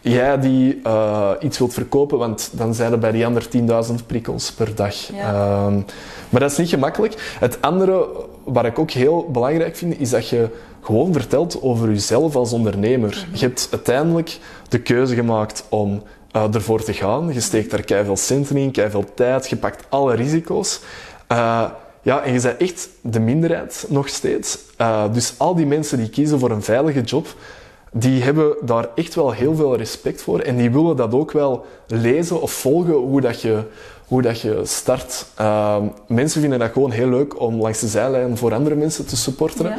jij 0.00 0.40
die 0.40 0.80
uh, 0.86 1.30
iets 1.40 1.58
wilt 1.58 1.74
verkopen, 1.74 2.18
want 2.18 2.50
dan 2.52 2.74
zijn 2.74 2.92
er 2.92 2.98
bij 2.98 3.12
die 3.12 3.26
ander 3.26 3.46
10.000 3.88 3.94
prikkels 4.06 4.52
per 4.52 4.74
dag. 4.74 4.94
Ja. 4.94 5.64
Um, 5.66 5.84
maar 6.28 6.40
dat 6.40 6.50
is 6.50 6.58
niet 6.58 6.68
gemakkelijk. 6.68 7.36
Het 7.38 7.60
andere, 7.60 8.06
wat 8.44 8.64
ik 8.64 8.78
ook 8.78 8.90
heel 8.90 9.28
belangrijk 9.32 9.76
vind, 9.76 10.00
is 10.00 10.10
dat 10.10 10.28
je 10.28 10.48
gewoon 10.80 11.12
vertelt 11.12 11.62
over 11.62 11.88
jezelf 11.88 12.36
als 12.36 12.52
ondernemer. 12.52 13.24
Mhm. 13.26 13.36
Je 13.36 13.46
hebt 13.46 13.68
uiteindelijk 13.70 14.38
de 14.68 14.78
keuze 14.80 15.14
gemaakt 15.14 15.64
om 15.68 16.02
uh, 16.36 16.54
ervoor 16.54 16.82
te 16.82 16.92
gaan. 16.92 17.32
Je 17.32 17.40
steekt 17.40 17.70
daar 17.70 17.82
keihard 17.82 18.18
centen 18.18 18.56
in, 18.56 18.70
keihard 18.70 19.16
tijd, 19.16 19.48
je 19.48 19.56
pakt 19.56 19.84
alle 19.88 20.14
risico's. 20.14 20.80
Uh, 21.32 21.64
ja, 22.02 22.22
en 22.22 22.32
je 22.32 22.40
bent 22.40 22.60
echt 22.60 22.88
de 23.00 23.20
minderheid 23.20 23.86
nog 23.88 24.08
steeds. 24.08 24.58
Uh, 24.80 25.04
dus 25.12 25.34
al 25.36 25.54
die 25.54 25.66
mensen 25.66 25.98
die 25.98 26.08
kiezen 26.08 26.38
voor 26.38 26.50
een 26.50 26.62
veilige 26.62 27.00
job, 27.00 27.26
die 27.92 28.22
hebben 28.22 28.56
daar 28.60 28.88
echt 28.94 29.14
wel 29.14 29.30
heel 29.30 29.54
veel 29.54 29.76
respect 29.76 30.22
voor. 30.22 30.40
En 30.40 30.56
die 30.56 30.70
willen 30.70 30.96
dat 30.96 31.14
ook 31.14 31.32
wel 31.32 31.66
lezen 31.86 32.40
of 32.40 32.52
volgen, 32.52 32.94
hoe 32.94 33.20
dat 33.20 33.40
je 33.40 33.62
hoe 34.08 34.22
dat 34.22 34.40
je 34.40 34.60
start. 34.64 35.26
Ehm, 35.34 35.82
mensen 36.06 36.40
vinden 36.40 36.58
dat 36.58 36.72
gewoon 36.72 36.90
heel 36.90 37.08
leuk 37.08 37.40
om 37.40 37.60
langs 37.60 37.80
de 37.80 37.88
zijlijn 37.88 38.36
voor 38.36 38.54
andere 38.54 38.74
mensen 38.74 39.06
te 39.06 39.16
supporteren. 39.16 39.74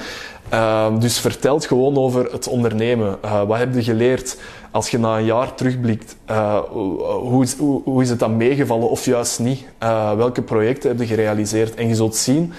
Ehm, 0.50 1.00
dus 1.00 1.20
vertel 1.20 1.60
gewoon 1.60 1.98
over 1.98 2.32
het 2.32 2.48
ondernemen. 2.48 3.18
Uh, 3.26 3.44
wat 3.44 3.58
heb 3.58 3.74
je 3.74 3.84
geleerd 3.84 4.38
als 4.72 4.90
je 4.90 5.00
na 5.00 5.18
een 5.18 5.26
jaar 5.26 5.54
terugblikt? 5.54 6.16
Uh, 6.30 6.60
hoe, 6.60 7.48
hoe, 7.58 7.82
hoe, 7.84 8.02
is 8.02 8.10
het 8.10 8.20
dan 8.20 8.38
meegevallen 8.38 8.90
of 8.90 9.06
juist 9.06 9.40
niet? 9.40 9.66
Uh, 9.84 10.14
welke 10.14 10.42
projecten 10.42 10.90
heb 10.90 11.00
je 11.00 11.06
gerealiseerd? 11.06 11.76
En 11.76 11.88
je 11.88 11.96
zult 11.96 12.16
zien, 12.16 12.54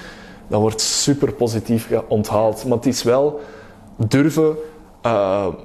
dat 0.49 0.61
wordt 0.61 0.81
super 0.81 1.33
positief 1.33 1.89
onthaald. 2.09 2.65
Maar 2.65 2.77
het 2.77 2.87
is 2.87 3.03
wel 3.03 3.41
durven 3.97 4.57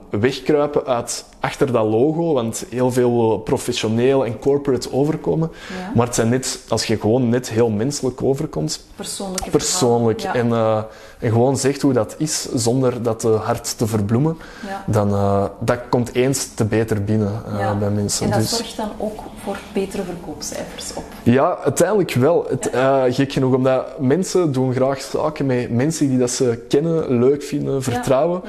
wegkruipen 0.10 0.86
uit 0.86 1.26
achter 1.42 1.72
dat 1.72 1.86
logo, 1.86 2.34
want 2.34 2.66
heel 2.70 2.92
veel 2.92 3.38
professioneel 3.38 4.26
en 4.26 4.40
corporate 4.40 4.94
overkomen. 4.94 5.52
Ja. 5.52 5.92
Maar 5.96 6.06
het 6.06 6.16
zijn 6.16 6.30
net, 6.30 6.60
als 6.68 6.86
je 6.86 7.00
gewoon 7.00 7.30
net 7.30 7.50
heel 7.50 7.70
menselijk 7.70 8.24
overkomt. 8.24 8.86
Persoonlijk. 8.96 9.52
Persoonlijk. 9.52 10.24
En, 10.24 10.48
uh, 10.48 10.84
en 11.20 11.32
gewoon 11.32 11.58
zegt 11.58 11.82
hoe 11.82 11.94
dat 11.94 12.16
is, 12.18 12.48
zonder 12.54 13.02
dat 13.02 13.20
te 13.20 13.28
hard 13.28 13.78
te 13.78 13.88
verbloemen, 13.88 14.38
ja. 14.68 14.84
dan 14.88 15.14
uh, 15.14 15.44
dat 15.60 15.80
komt 15.90 16.14
eens 16.14 16.54
te 16.54 16.66
beter 16.66 17.04
binnen 17.04 17.42
uh, 17.48 17.78
bij 17.78 17.90
mensen. 17.90 18.26
En 18.26 18.32
dat 18.32 18.40
dus, 18.40 18.58
zorgt 18.58 18.78
dan 18.78 18.92
ook 18.98 19.20
voor 19.44 19.58
betere 19.74 20.04
verkoopcijfers 20.04 20.94
op? 20.94 21.04
Ja, 21.24 21.58
uiteindelijk 21.64 22.14
wel. 22.14 22.46
Het, 22.50 22.70
gek 23.16 23.32
genoeg, 23.32 23.54
omdat 23.54 24.00
mensen 24.00 24.52
doen 24.52 24.74
graag 24.74 25.02
zaken 25.02 25.46
met 25.46 25.72
mensen 25.72 26.10
die 26.10 26.18
dat 26.18 26.30
ze 26.30 26.66
kennen, 26.70 27.20
leuk 27.20 27.44
vinden, 27.44 27.84
vertrouwen. 27.84 28.42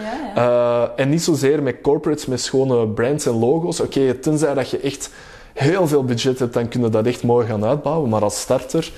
en 0.96 1.08
niet 1.08 1.22
zozeer 1.22 1.62
met 1.62 1.80
corporates, 1.80 2.26
met 2.26 2.40
schone 2.40 2.81
brands 2.88 3.26
en 3.26 3.38
logo's. 3.38 3.80
Oké, 3.80 4.14
tenzij 4.14 4.54
dat 4.54 4.70
je 4.70 4.78
echt 4.78 5.10
heel 5.52 5.88
veel 5.88 6.04
budget 6.04 6.38
hebt, 6.38 6.54
dan 6.54 6.68
kun 6.68 6.82
je 6.82 6.88
dat 6.88 7.06
echt 7.06 7.22
mooi 7.22 7.46
gaan 7.46 7.64
uitbouwen. 7.64 8.08
Maar 8.08 8.22
als 8.22 8.40
starter, 8.40 8.92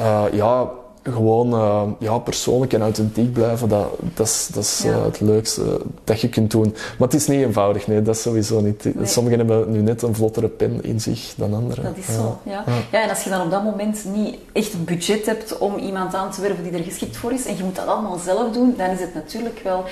uh, 0.00 0.24
ja, 0.32 0.70
gewoon 1.02 1.54
uh, 1.54 1.82
ja, 1.98 2.18
persoonlijk 2.18 2.72
en 2.72 2.80
authentiek 2.80 3.32
blijven, 3.32 3.68
dat, 3.68 3.86
dat 4.14 4.26
is, 4.26 4.48
dat 4.52 4.62
is 4.62 4.80
ja. 4.84 4.90
uh, 4.90 5.04
het 5.04 5.20
leukste 5.20 5.80
dat 6.04 6.20
je 6.20 6.28
kunt 6.28 6.50
doen. 6.50 6.74
Maar 6.98 7.08
het 7.08 7.14
is 7.14 7.26
niet 7.26 7.40
eenvoudig, 7.40 7.86
nee, 7.86 8.02
dat 8.02 8.14
is 8.14 8.22
sowieso 8.22 8.60
niet. 8.60 8.84
Nee. 8.84 9.06
Sommigen 9.06 9.38
hebben 9.38 9.70
nu 9.70 9.80
net 9.80 10.02
een 10.02 10.14
vlottere 10.14 10.48
pen 10.48 10.84
in 10.84 11.00
zich 11.00 11.32
dan 11.36 11.54
anderen. 11.54 11.84
Dat 11.84 11.96
is 11.96 12.14
zo, 12.14 12.38
ja. 12.42 12.64
ja. 12.92 13.02
en 13.02 13.08
als 13.08 13.24
je 13.24 13.30
dan 13.30 13.40
op 13.40 13.50
dat 13.50 13.64
moment 13.64 14.04
niet 14.04 14.36
echt 14.52 14.72
een 14.72 14.84
budget 14.84 15.26
hebt 15.26 15.58
om 15.58 15.76
iemand 15.76 16.14
aan 16.14 16.30
te 16.30 16.40
werven 16.40 16.64
die 16.64 16.72
er 16.72 16.84
geschikt 16.84 17.16
voor 17.16 17.32
is, 17.32 17.46
en 17.46 17.56
je 17.56 17.64
moet 17.64 17.76
dat 17.76 17.86
allemaal 17.86 18.18
zelf 18.18 18.52
doen, 18.52 18.74
dan 18.76 18.90
is 18.90 19.00
het 19.00 19.14
natuurlijk 19.14 19.60
wel... 19.64 19.84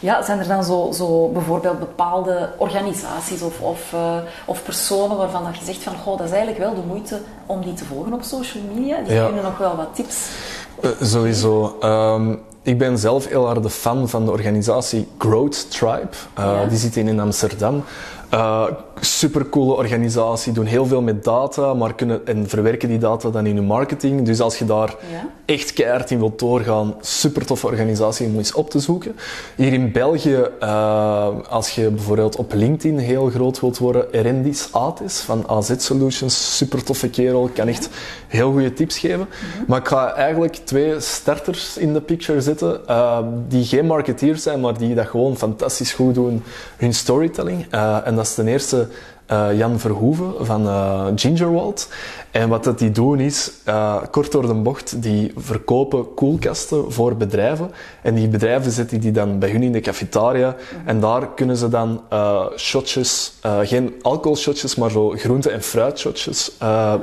Ja, 0.00 0.22
zijn 0.22 0.38
er 0.38 0.48
dan 0.48 0.64
zo, 0.64 0.90
zo 0.92 1.28
bijvoorbeeld 1.28 1.78
bepaalde 1.78 2.50
organisaties 2.56 3.42
of, 3.42 3.60
of, 3.60 3.92
uh, 3.94 4.16
of 4.44 4.62
personen 4.62 5.16
waarvan 5.16 5.44
dat 5.44 5.56
je 5.56 5.64
zegt 5.64 5.82
van, 5.82 5.96
goh, 5.96 6.18
dat 6.18 6.26
is 6.26 6.32
eigenlijk 6.32 6.64
wel 6.64 6.74
de 6.74 6.86
moeite 6.86 7.20
om 7.46 7.60
die 7.60 7.74
te 7.74 7.84
volgen 7.84 8.12
op 8.12 8.22
social 8.22 8.62
media? 8.74 8.96
Die 8.96 9.24
kunnen 9.24 9.42
nog 9.42 9.58
wel 9.58 9.76
wat 9.76 9.94
tips 9.94 10.28
uh, 10.80 10.90
sowieso. 11.00 11.78
Um, 11.82 12.38
ik 12.62 12.78
ben 12.78 12.98
zelf 12.98 13.26
heel 13.26 13.46
hard 13.46 13.62
de 13.62 13.70
fan 13.70 14.08
van 14.08 14.24
de 14.24 14.30
organisatie 14.30 15.08
Growth 15.18 15.70
Tribe. 15.70 16.08
Uh, 16.38 16.44
ja. 16.44 16.64
Die 16.64 16.78
zit 16.78 16.96
in 16.96 17.20
Amsterdam. 17.20 17.84
Uh, 18.34 18.66
supercoole 19.00 19.74
organisatie, 19.74 20.52
doen 20.52 20.64
heel 20.64 20.86
veel 20.86 21.02
met 21.02 21.24
data, 21.24 21.74
maar 21.74 21.94
kunnen 21.94 22.26
en 22.26 22.48
verwerken 22.48 22.88
die 22.88 22.98
data 22.98 23.30
dan 23.30 23.46
in 23.46 23.56
hun 23.56 23.64
marketing. 23.64 24.26
Dus 24.26 24.40
als 24.40 24.58
je 24.58 24.64
daar 24.64 24.94
ja. 25.12 25.28
echt 25.44 25.72
keihard 25.72 26.10
in 26.10 26.18
wilt 26.18 26.38
doorgaan, 26.38 26.94
super 27.00 27.46
toffe 27.46 27.66
organisatie 27.66 28.26
om 28.26 28.36
eens 28.36 28.54
op 28.54 28.70
te 28.70 28.78
zoeken. 28.80 29.16
Hier 29.56 29.72
in 29.72 29.92
België, 29.92 30.48
uh, 30.62 31.28
als 31.48 31.74
je 31.74 31.90
bijvoorbeeld 31.90 32.36
op 32.36 32.52
LinkedIn 32.52 32.98
heel 32.98 33.30
groot 33.30 33.60
wilt 33.60 33.78
worden, 33.78 34.12
Erendis 34.12 34.68
Atis 34.72 35.20
van 35.20 35.44
AZ 35.48 35.74
Solutions, 35.76 36.56
super 36.56 36.84
toffe 36.84 37.10
kerel, 37.10 37.50
kan 37.54 37.68
echt 37.68 37.88
heel 38.26 38.52
goede 38.52 38.72
tips 38.72 38.98
geven. 38.98 39.18
Mm 39.18 39.26
-hmm. 39.26 39.64
Maar 39.66 39.78
ik 39.78 39.88
ga 39.88 40.12
eigenlijk 40.14 40.54
twee 40.54 41.00
starters 41.00 41.76
in 41.76 41.92
de 41.92 42.00
picture 42.00 42.40
zetten, 42.40 42.80
uh, 42.88 43.18
die 43.48 43.64
geen 43.64 43.86
marketeers 43.86 44.42
zijn, 44.42 44.60
maar 44.60 44.78
die 44.78 44.94
dat 44.94 45.06
gewoon 45.06 45.36
fantastisch 45.36 45.92
goed 45.92 46.14
doen, 46.14 46.42
hun 46.76 46.94
storytelling. 46.94 47.66
en 48.04 48.15
dat 48.16 48.24
is 48.24 48.34
ten 48.34 48.48
eerste 48.48 48.88
uh, 49.30 49.58
Jan 49.58 49.78
Verhoeven 49.78 50.46
van 50.46 50.66
uh, 50.66 51.06
Gingerwald. 51.14 51.88
En 52.30 52.48
wat 52.48 52.64
dat 52.64 52.78
die 52.78 52.90
doen 52.90 53.20
is, 53.20 53.52
uh, 53.68 54.02
kort 54.10 54.32
door 54.32 54.46
de 54.46 54.54
bocht, 54.54 55.02
die 55.02 55.32
verkopen 55.36 56.14
koelkasten 56.14 56.92
voor 56.92 57.16
bedrijven. 57.16 57.70
En 58.02 58.14
die 58.14 58.28
bedrijven 58.28 58.72
zetten 58.72 59.00
die 59.00 59.12
dan 59.12 59.38
bij 59.38 59.50
hun 59.50 59.62
in 59.62 59.72
de 59.72 59.80
cafetaria. 59.80 60.56
En 60.84 61.00
daar 61.00 61.28
kunnen 61.34 61.56
ze 61.56 61.68
dan 61.68 62.00
shotjes, 62.56 63.32
geen 63.62 63.94
alcoholshotjes, 64.02 64.74
maar 64.74 64.90
zo 64.90 65.10
groente- 65.10 65.50
en 65.50 65.62
fruitshotjes, 65.62 66.52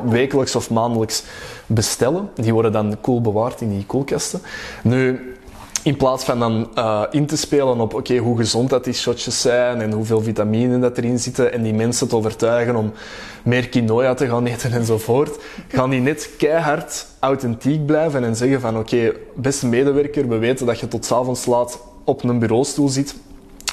wekelijks 0.06 0.56
of 0.56 0.70
maandelijks 0.70 1.24
bestellen. 1.66 2.30
Die 2.36 2.54
worden 2.54 2.72
dan 2.72 2.98
koel 3.02 3.22
bewaard 3.22 3.62
in 3.62 3.70
die 3.70 3.86
koelkasten. 3.86 4.42
Nu, 4.84 5.34
in 5.84 5.98
plaats 5.98 6.24
van 6.24 6.40
dan 6.40 6.70
uh, 6.78 7.04
in 7.12 7.26
te 7.26 7.38
spelen 7.38 7.80
op 7.80 7.94
oké, 7.94 8.18
hoe 8.18 8.38
gezond 8.38 8.70
dat 8.70 8.84
die 8.84 8.94
shotjes 8.94 9.42
zijn 9.42 9.82
en 9.82 9.92
hoeveel 9.92 10.22
vitamine 10.22 10.80
dat 10.80 10.98
erin 10.98 11.20
zitten 11.20 11.54
en 11.54 11.62
die 11.62 11.74
mensen 11.74 12.08
te 12.08 12.16
overtuigen 12.16 12.76
om 12.76 12.94
meer 13.44 13.70
quinoa 13.70 14.14
te 14.14 14.28
gaan 14.28 14.46
eten 14.46 14.72
enzovoort, 14.80 15.38
gaan 15.68 15.90
die 15.90 16.02
net 16.02 16.30
keihard 16.38 17.06
authentiek 17.20 17.86
blijven 17.86 18.24
en 18.24 18.36
zeggen 18.36 18.62
van 18.62 18.78
oké, 18.78 19.14
beste 19.36 19.68
medewerker, 19.68 20.28
we 20.28 20.38
weten 20.38 20.66
dat 20.66 20.80
je 20.80 20.88
tot 20.88 21.12
avonds 21.12 21.46
laat 21.46 21.80
op 22.04 22.24
een 22.24 22.40
bureaustoel 22.40 22.90
zit. 22.90 23.16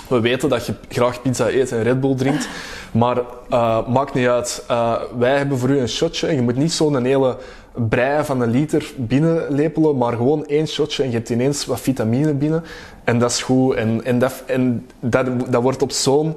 We 0.08 0.20
weten 0.20 0.48
dat 0.48 0.66
je 0.66 0.74
graag 0.88 1.22
pizza 1.22 1.48
eet 1.48 1.72
en 1.72 1.82
Red 1.82 2.00
Bull 2.00 2.14
drinkt. 2.14 2.48
Maar 2.92 3.16
uh, 3.50 3.86
maakt 3.88 4.14
niet 4.14 4.26
uit. 4.26 4.64
Uh, 4.70 4.94
wij 5.18 5.36
hebben 5.36 5.58
voor 5.58 5.68
u 5.68 5.78
een 5.78 5.88
shotje. 5.88 6.34
Je 6.34 6.42
moet 6.42 6.56
niet 6.56 6.72
zo'n 6.72 7.04
hele 7.04 7.36
brei 7.74 8.24
van 8.24 8.40
een 8.40 8.50
liter 8.50 8.92
binnenlepelen, 8.96 9.96
maar 9.96 10.12
gewoon 10.12 10.46
één 10.46 10.66
shotje 10.66 11.02
en 11.02 11.10
je 11.10 11.16
hebt 11.16 11.30
ineens 11.30 11.66
wat 11.66 11.80
vitamine 11.80 12.34
binnen. 12.34 12.64
En 13.04 13.18
dat 13.18 13.30
is 13.30 13.42
goed. 13.42 13.74
En, 13.74 14.04
en, 14.04 14.18
dat, 14.18 14.42
en 14.46 14.86
dat, 15.00 15.26
dat 15.50 15.62
wordt 15.62 15.82
op 15.82 15.92
zo'n 15.92 16.36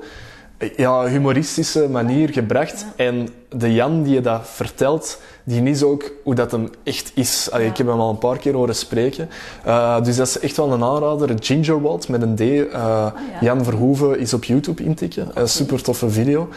ja, 0.75 1.05
humoristische 1.05 1.89
manier 1.89 2.29
gebracht. 2.29 2.85
En 2.95 3.27
de 3.53 3.73
Jan 3.73 4.03
die 4.03 4.13
je 4.13 4.21
dat 4.21 4.41
vertelt, 4.43 5.19
die 5.43 5.63
is 5.63 5.83
ook 5.83 6.11
hoe 6.23 6.35
dat 6.35 6.51
hem 6.51 6.69
echt 6.83 7.11
is. 7.15 7.47
Allee, 7.51 7.65
ja. 7.65 7.71
Ik 7.71 7.77
heb 7.77 7.87
hem 7.87 7.99
al 7.99 8.09
een 8.09 8.17
paar 8.17 8.37
keer 8.37 8.53
horen 8.53 8.75
spreken. 8.75 9.29
Uh, 9.67 10.01
dus 10.03 10.15
dat 10.15 10.27
is 10.27 10.39
echt 10.39 10.57
wel 10.57 10.71
een 10.71 10.83
aanrader. 10.83 11.35
Gingerwald 11.39 12.07
met 12.07 12.21
een 12.21 12.35
D. 12.35 12.41
Uh, 12.41 12.73
ah, 12.73 12.73
ja. 12.73 13.13
Jan 13.41 13.63
Verhoeven 13.63 14.19
is 14.19 14.33
op 14.33 14.43
YouTube 14.43 14.83
intikken. 14.83 15.27
Okay. 15.27 15.47
super 15.47 15.83
toffe 15.83 16.09
video. 16.09 16.49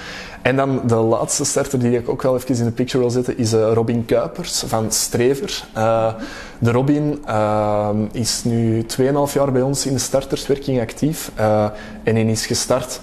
En 0.42 0.56
dan 0.56 0.80
de 0.86 0.94
laatste 0.94 1.44
starter 1.44 1.78
die 1.78 1.98
ik 1.98 2.08
ook 2.08 2.22
wel 2.22 2.36
even 2.36 2.56
in 2.56 2.64
de 2.64 2.70
picture 2.70 2.98
wil 2.98 3.10
zetten, 3.10 3.38
is 3.38 3.52
Robin 3.52 4.04
Kuipers 4.04 4.64
van 4.66 4.92
Strever. 4.92 5.64
de 6.58 6.70
Robin 6.70 7.24
is 8.12 8.44
nu 8.44 8.86
2,5 9.00 9.32
jaar 9.34 9.52
bij 9.52 9.62
ons 9.62 9.86
in 9.86 9.92
de 9.92 9.98
starterswerking 9.98 10.80
actief. 10.80 11.30
en 12.02 12.14
hij 12.14 12.24
is 12.24 12.46
gestart 12.46 13.00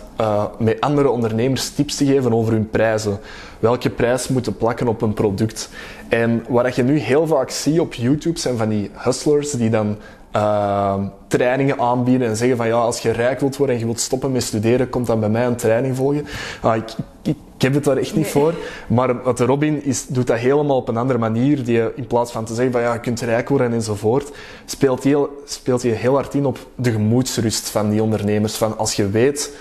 met 0.58 0.82
andere 0.82 1.10
ondernemers 1.10 1.70
tips 1.70 1.96
te 1.96 2.06
geven 2.06 2.34
over 2.34 2.54
hun 2.54 2.70
prijzen 2.70 3.20
welke 3.64 3.90
prijs 3.90 4.28
moeten 4.28 4.58
plakken 4.58 4.88
op 4.88 5.02
een 5.02 5.14
product. 5.14 5.70
En 6.10 6.46
wat 6.48 6.76
je 6.76 6.84
nu 6.84 6.98
heel 6.98 7.28
vaak 7.28 7.50
ziet 7.50 7.80
op 7.80 7.94
YouTube 7.94 8.40
zijn 8.40 8.58
van 8.58 8.70
die 8.70 8.92
hustlers 8.94 9.52
die 9.52 9.70
dan 9.70 9.98
uh, 10.36 10.96
trainingen 11.28 11.80
aanbieden 11.80 12.28
en 12.28 12.36
zeggen 12.36 12.58
van 12.58 12.68
ja, 12.68 12.76
als 12.76 13.00
je 13.00 13.12
rijk 13.12 13.40
wilt 13.40 13.58
worden 13.58 13.76
en 13.76 13.82
je 13.82 13.88
wilt 13.88 14.00
stoppen 14.00 14.32
met 14.32 14.44
studeren, 14.44 14.90
komt 14.90 15.08
dan 15.08 15.20
bij 15.20 15.30
mij 15.30 15.46
een 15.46 15.56
training 15.56 15.96
volgen. 15.96 16.26
Ah, 16.62 16.76
ik, 16.76 16.90
ik, 17.22 17.36
ik, 17.56 17.62
heb 17.62 17.74
het 17.74 17.84
daar 17.84 17.98
echt 17.98 18.16
niet 18.16 18.28
voor. 18.28 18.54
Maar 18.88 19.24
wat 19.24 19.38
de 19.38 19.46
Robin 19.46 19.84
is, 19.84 20.08
doet 20.08 20.28
dat 20.28 20.38
helemaal 20.38 20.78
op 20.78 20.88
een 20.88 20.98
andere 20.98 21.20
manier. 21.20 21.64
Die 21.64 21.96
in 21.96 22.08
plaats 22.08 22.32
van 22.32 22.46
te 22.46 22.54
zeggen 22.54 22.74
van 22.74 22.82
ja, 22.82 22.94
je 22.94 23.00
kunt 23.00 23.22
rijk 23.22 23.50
worden 23.50 23.74
enzovoort, 23.74 24.32
speelt 24.66 25.04
hij 25.04 25.28
speelt 25.46 25.82
heel, 25.82 25.96
heel 25.96 26.14
hard 26.14 26.34
in 26.34 26.46
op 26.46 26.68
de 26.76 26.92
gemoedsrust 26.92 27.70
van 27.70 27.90
die 27.90 28.04
ondernemers. 28.04 28.56
Van 28.56 28.78
als 28.78 28.94
je 28.94 29.10
weet 29.10 29.56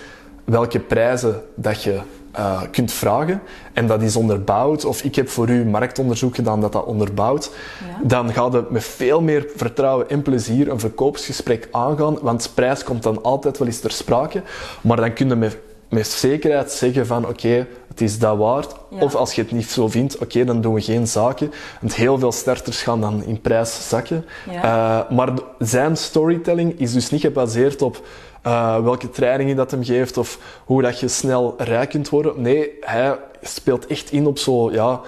welke 0.44 0.80
prijzen 0.80 1.42
dat 1.54 1.82
je 1.82 2.00
uh, 2.38 2.62
kunt 2.70 2.92
vragen 2.92 3.42
en 3.72 3.86
dat 3.86 4.02
is 4.02 4.16
onderbouwd, 4.16 4.84
of 4.84 5.02
ik 5.02 5.14
heb 5.14 5.28
voor 5.28 5.48
u 5.48 5.64
marktonderzoek 5.64 6.34
gedaan 6.34 6.60
dat 6.60 6.72
dat 6.72 6.84
onderbouwt, 6.84 7.50
ja. 7.80 8.06
dan 8.08 8.32
gaat 8.32 8.52
het 8.52 8.70
met 8.70 8.84
veel 8.84 9.20
meer 9.20 9.46
vertrouwen 9.56 10.10
en 10.10 10.22
plezier 10.22 10.70
een 10.70 10.80
verkoopsgesprek 10.80 11.68
aangaan, 11.70 12.18
want 12.20 12.50
prijs 12.54 12.84
komt 12.84 13.02
dan 13.02 13.22
altijd 13.22 13.58
wel 13.58 13.66
eens 13.66 13.80
ter 13.80 13.90
sprake, 13.90 14.42
maar 14.80 14.96
dan 14.96 15.12
kun 15.12 15.28
je 15.28 15.34
met, 15.34 15.58
met 15.88 16.06
zekerheid 16.06 16.70
zeggen 16.70 17.06
van 17.06 17.22
oké, 17.22 17.46
okay, 17.46 17.66
het 17.88 18.00
is 18.00 18.18
dat 18.18 18.36
waard, 18.36 18.74
ja. 18.90 19.00
of 19.00 19.14
als 19.14 19.34
je 19.34 19.42
het 19.42 19.52
niet 19.52 19.70
zo 19.70 19.88
vindt, 19.88 20.14
oké, 20.14 20.24
okay, 20.24 20.44
dan 20.44 20.60
doen 20.60 20.74
we 20.74 20.80
geen 20.80 21.06
zaken, 21.06 21.52
want 21.80 21.94
heel 21.94 22.18
veel 22.18 22.32
starters 22.32 22.82
gaan 22.82 23.00
dan 23.00 23.24
in 23.24 23.40
prijs 23.40 23.88
zakken. 23.88 24.24
Ja. 24.50 25.04
Uh, 25.10 25.16
maar 25.16 25.32
zijn 25.58 25.96
storytelling 25.96 26.80
is 26.80 26.92
dus 26.92 27.10
niet 27.10 27.20
gebaseerd 27.20 27.82
op 27.82 28.02
uh, 28.46 28.80
welke 28.80 29.10
trainingen 29.10 29.56
dat 29.56 29.70
hem 29.70 29.84
geeft 29.84 30.16
of 30.16 30.38
hoe 30.64 30.82
dat 30.82 31.00
je 31.00 31.08
snel 31.08 31.54
rijk 31.58 31.90
kunt 31.90 32.08
worden. 32.08 32.42
Nee, 32.42 32.70
hij 32.80 33.18
speelt 33.42 33.86
echt 33.86 34.10
in 34.10 34.26
op 34.26 34.38
zo, 34.38 34.72
ja, 34.72 35.00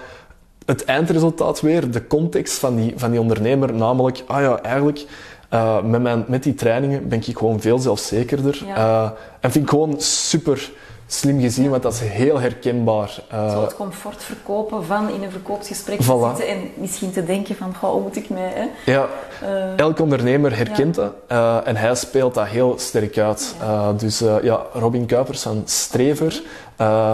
het 0.65 0.85
eindresultaat 0.85 1.61
weer, 1.61 1.91
de 1.91 2.07
context 2.07 2.57
van 2.57 2.75
die, 2.75 2.93
van 2.95 3.11
die 3.11 3.19
ondernemer, 3.19 3.73
namelijk, 3.73 4.23
ah 4.27 4.41
ja, 4.41 4.61
eigenlijk, 4.61 5.05
uh, 5.53 5.81
met, 5.81 6.01
mijn, 6.01 6.25
met 6.27 6.43
die 6.43 6.53
trainingen 6.53 7.07
ben 7.07 7.21
ik 7.25 7.37
gewoon 7.37 7.61
veel 7.61 7.79
zelfzekerder. 7.79 8.63
Ja. 8.65 8.75
Uh, 8.77 9.11
en 9.39 9.51
vind 9.51 9.63
ik 9.63 9.69
gewoon 9.69 10.01
super 10.01 10.71
slim 11.07 11.39
gezien, 11.41 11.69
want 11.69 11.83
dat 11.83 11.93
is 11.93 11.99
heel 11.99 12.39
herkenbaar. 12.39 13.19
Uh, 13.33 13.51
Zo 13.51 13.61
het 13.61 13.75
comfort 13.75 14.23
verkopen 14.23 14.85
van 14.85 15.09
in 15.09 15.23
een 15.23 15.31
verkoopsgesprek 15.31 16.03
voilà. 16.03 16.05
te 16.05 16.33
zitten 16.35 16.47
en 16.47 16.71
misschien 16.75 17.11
te 17.11 17.25
denken 17.25 17.55
van, 17.55 17.75
hoe 17.79 18.01
moet 18.01 18.15
ik 18.15 18.29
mij... 18.29 18.51
Hè? 18.53 18.91
Ja, 18.91 19.07
uh, 19.43 19.79
elk 19.79 19.99
ondernemer 19.99 20.57
herkent 20.57 20.95
ja. 20.95 21.01
dat 21.01 21.13
uh, 21.31 21.67
en 21.67 21.75
hij 21.75 21.95
speelt 21.95 22.33
dat 22.33 22.47
heel 22.47 22.73
sterk 22.77 23.17
uit. 23.17 23.55
Ja. 23.59 23.93
dus 23.93 24.19
ja, 24.41 24.61
Robin 24.73 25.05
Kuipers 25.05 25.41
van 25.41 25.61
Strever, 25.65 26.41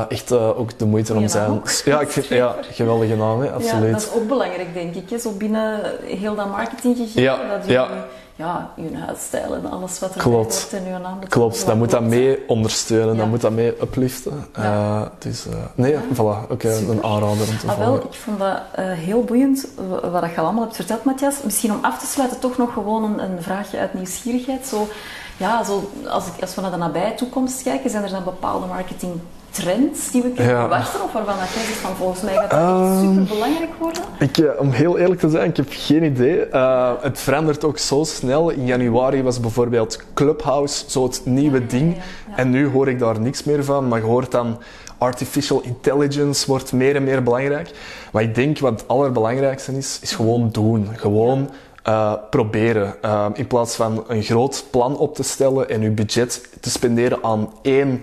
echt 0.07 0.31
ook 0.31 0.79
de 0.79 0.85
moeite 0.85 1.13
om 1.13 1.27
zijn... 1.27 1.61
Ja, 1.85 2.01
ik 2.01 2.09
vind, 2.09 2.25
ja, 2.25 2.55
geweldige 2.71 3.15
naam, 3.15 3.41
hè, 3.41 3.51
absoluut. 3.51 3.85
Ja, 3.85 3.91
dat 3.91 4.01
is 4.01 4.13
ook 4.13 4.27
belangrijk, 4.27 4.73
denk 4.73 4.95
ik, 4.95 5.09
hè? 5.09 5.17
zo 5.17 5.31
binnen 5.31 5.79
heel 6.03 6.35
dat 6.35 6.49
marketinggegeven. 6.49 7.21
Ja, 7.21 7.37
dat 7.57 7.65
je, 7.65 7.71
ja 7.71 7.89
ja, 8.41 8.69
je 8.75 8.97
huisstijl 8.97 9.55
en 9.55 9.71
alles 9.71 9.99
wat 9.99 10.15
er 10.15 10.21
Klopt. 10.21 10.61
hoort 10.69 10.73
en 10.83 10.83
je 10.93 10.97
naam. 10.97 11.27
Klopt, 11.27 11.65
dat 11.65 11.75
moet 11.75 11.89
dat 11.89 12.01
mee 12.01 12.43
ondersteunen, 12.47 13.13
Ja. 13.13 13.19
dat 13.19 13.27
moet 13.29 13.41
dat 13.41 13.51
mee 13.51 13.73
upliften. 13.81 14.45
Ja. 14.55 14.99
Uh, 15.01 15.07
dus, 15.19 15.47
uh, 15.47 15.53
nee, 15.75 15.95
voilà, 16.13 16.47
uh, 16.65 16.89
een 16.89 17.03
aanrader 17.03 17.47
om 17.49 17.57
te 17.57 17.67
Ah, 17.67 17.73
volgen. 17.73 17.77
wel, 17.85 17.95
ik 17.95 18.13
vond 18.13 18.39
dat 18.39 18.57
eh, 18.75 18.85
heel 18.91 19.23
boeiend 19.23 19.67
wat 20.11 20.29
je 20.35 20.37
allemaal 20.41 20.63
hebt 20.63 20.75
verteld, 20.75 21.03
Matthias. 21.03 21.35
Misschien 21.43 21.71
om 21.73 21.79
af 21.81 21.99
te 21.99 22.05
sluiten 22.05 22.39
toch 22.39 22.57
nog 22.57 22.73
gewoon 22.73 23.03
een, 23.03 23.23
een 23.23 23.41
vraagje 23.41 23.77
uit 23.77 23.93
nieuwsgierigheid. 23.93 24.65
Zo, 24.67 24.87
ja, 25.37 25.63
zo, 25.63 25.91
als, 26.09 26.25
ik, 26.27 26.41
als 26.41 26.55
we 26.55 26.61
naar 26.61 26.71
de 26.71 26.77
nabije 26.77 27.13
toekomst 27.15 27.63
kijken, 27.63 27.89
zijn 27.89 28.03
er 28.03 28.09
dan 28.09 28.23
bepaalde 28.23 28.65
marketing 28.67 29.11
trends 29.51 30.11
die 30.11 30.21
we 30.21 30.29
kunnen 30.29 30.53
Ja. 30.53 30.59
verwachten? 30.59 31.03
Of 31.03 31.11
waarvan 31.11 31.35
dat 31.39 31.53
jij 31.53 31.63
zegt 31.63 31.77
van 31.77 31.95
volgens 31.95 32.21
mij 32.21 32.33
gaat 32.33 32.49
dat 32.49 32.59
Ehm, 32.59 32.99
super 32.99 33.23
belangrijk 33.23 33.69
worden? 33.79 34.01
Ik, 34.19 34.37
eh, 34.37 34.59
om 34.59 34.69
heel 34.71 34.97
eerlijk 34.97 35.19
te 35.19 35.29
zijn, 35.29 35.49
ik 35.49 35.57
heb 35.57 35.65
geen 35.69 36.03
idee. 36.03 36.45
Eh, 36.45 36.91
het 37.01 37.19
verandert 37.19 37.63
ook 37.63 37.77
zo 37.77 38.03
snel. 38.03 38.49
In 38.49 38.65
januari 38.65 39.23
was 39.23 39.39
bijvoorbeeld 39.39 39.99
Clubhouse 40.13 40.83
zo 40.87 41.03
het 41.03 41.21
nieuwe 41.25 41.59
Ja, 41.59 41.65
ding. 41.67 41.95
ja. 41.95 42.01
En 42.37 42.49
nu 42.49 42.67
hoor 42.67 42.89
ik 42.89 42.99
daar 42.99 43.19
niks 43.19 43.43
meer 43.43 43.63
van. 43.63 43.87
Maar 43.87 43.99
je 43.99 44.05
hoort 44.05 44.31
dan 44.31 44.59
artificial 44.97 45.61
intelligence 45.61 46.47
wordt 46.47 46.73
meer 46.73 46.95
en 46.95 47.03
meer 47.03 47.23
belangrijk. 47.23 47.71
Maar 48.11 48.23
ik 48.23 48.35
denk 48.35 48.59
wat 48.59 48.71
het 48.79 48.87
allerbelangrijkste 48.87 49.77
is, 49.77 49.99
is 50.01 50.11
gewoon 50.15 50.49
doen. 50.51 50.87
Gewoon 50.95 51.49
eh, 51.83 52.13
proberen. 52.29 52.95
In 53.33 53.47
plaats 53.47 53.75
van 53.75 54.03
een 54.07 54.23
groot 54.23 54.65
plan 54.69 54.97
op 54.97 55.15
te 55.15 55.23
stellen 55.23 55.69
en 55.69 55.81
je 55.81 55.89
budget 55.89 56.41
te 56.59 56.69
spenderen 56.69 57.19
aan 57.23 57.53
één 57.61 58.01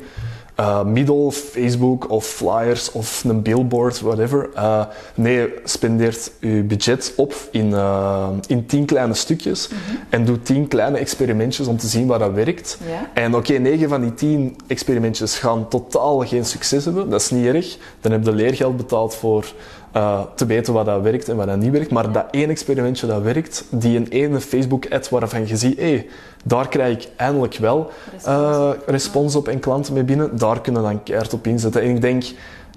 eh, 0.58 0.84
middel, 0.84 1.30
Facebook 1.30 2.10
of 2.10 2.26
flyers 2.26 2.92
of 2.92 3.24
een 3.24 3.42
billboard, 3.42 4.00
whatever. 4.00 4.50
Eh, 4.54 4.84
nee, 5.14 5.54
spendeert 5.64 6.32
uw 6.40 6.66
budget 6.66 7.12
op 7.16 7.34
in, 7.50 7.74
eh, 7.74 8.28
in 8.46 8.66
tien 8.66 8.84
kleine 8.84 9.14
stukjes 9.14 9.70
en 10.08 10.24
doe 10.24 10.42
tien 10.42 10.68
kleine 10.68 10.98
experimentjes 10.98 11.66
om 11.66 11.76
te 11.76 11.86
zien 11.86 12.06
waar 12.06 12.18
dat 12.18 12.32
werkt. 12.32 12.78
Ja. 12.88 13.10
En 13.22 13.34
oké, 13.34 13.52
negen 13.52 13.88
van 13.88 14.00
die 14.00 14.14
tien 14.14 14.56
experimentjes 14.66 15.38
gaan 15.38 15.68
totaal 15.68 16.18
geen 16.18 16.44
succes 16.44 16.84
hebben. 16.84 17.10
Dat 17.10 17.20
is 17.20 17.30
niet 17.30 17.46
erg. 17.46 17.76
Dan 18.00 18.12
heb 18.12 18.24
je 18.24 18.32
leergeld 18.32 18.76
betaald 18.76 19.14
voor 19.14 19.52
eh, 19.92 20.20
te 20.34 20.46
weten 20.46 20.72
wat 20.72 20.86
dat 20.86 21.02
werkt 21.02 21.28
en 21.28 21.36
wat 21.36 21.46
dat 21.46 21.56
niet 21.56 21.70
werkt. 21.70 21.90
Maar 21.90 22.12
dat 22.12 22.26
één 22.30 22.50
experimentje 22.50 23.06
dat 23.06 23.22
werkt, 23.22 23.64
die 23.70 23.96
een 23.96 24.08
ene 24.08 24.40
Facebook-ad 24.40 25.08
waarvan 25.08 25.46
je 25.46 25.56
ziet, 25.56 25.78
hé, 25.78 26.06
daar 26.44 26.68
krijg 26.68 26.96
ik 26.96 27.08
eindelijk 27.16 27.56
wel 27.56 27.90
eh, 28.24 28.70
respons 28.86 29.36
op 29.36 29.48
en 29.48 29.60
klanten 29.60 29.94
mee 29.94 30.02
binnen, 30.02 30.38
daar 30.38 30.60
kunnen 30.60 30.82
we 30.82 30.88
dan 30.88 31.02
keihard 31.02 31.32
op 31.32 31.46
inzetten. 31.46 31.82
En 31.82 31.88
ik 31.88 32.00
denk 32.00 32.24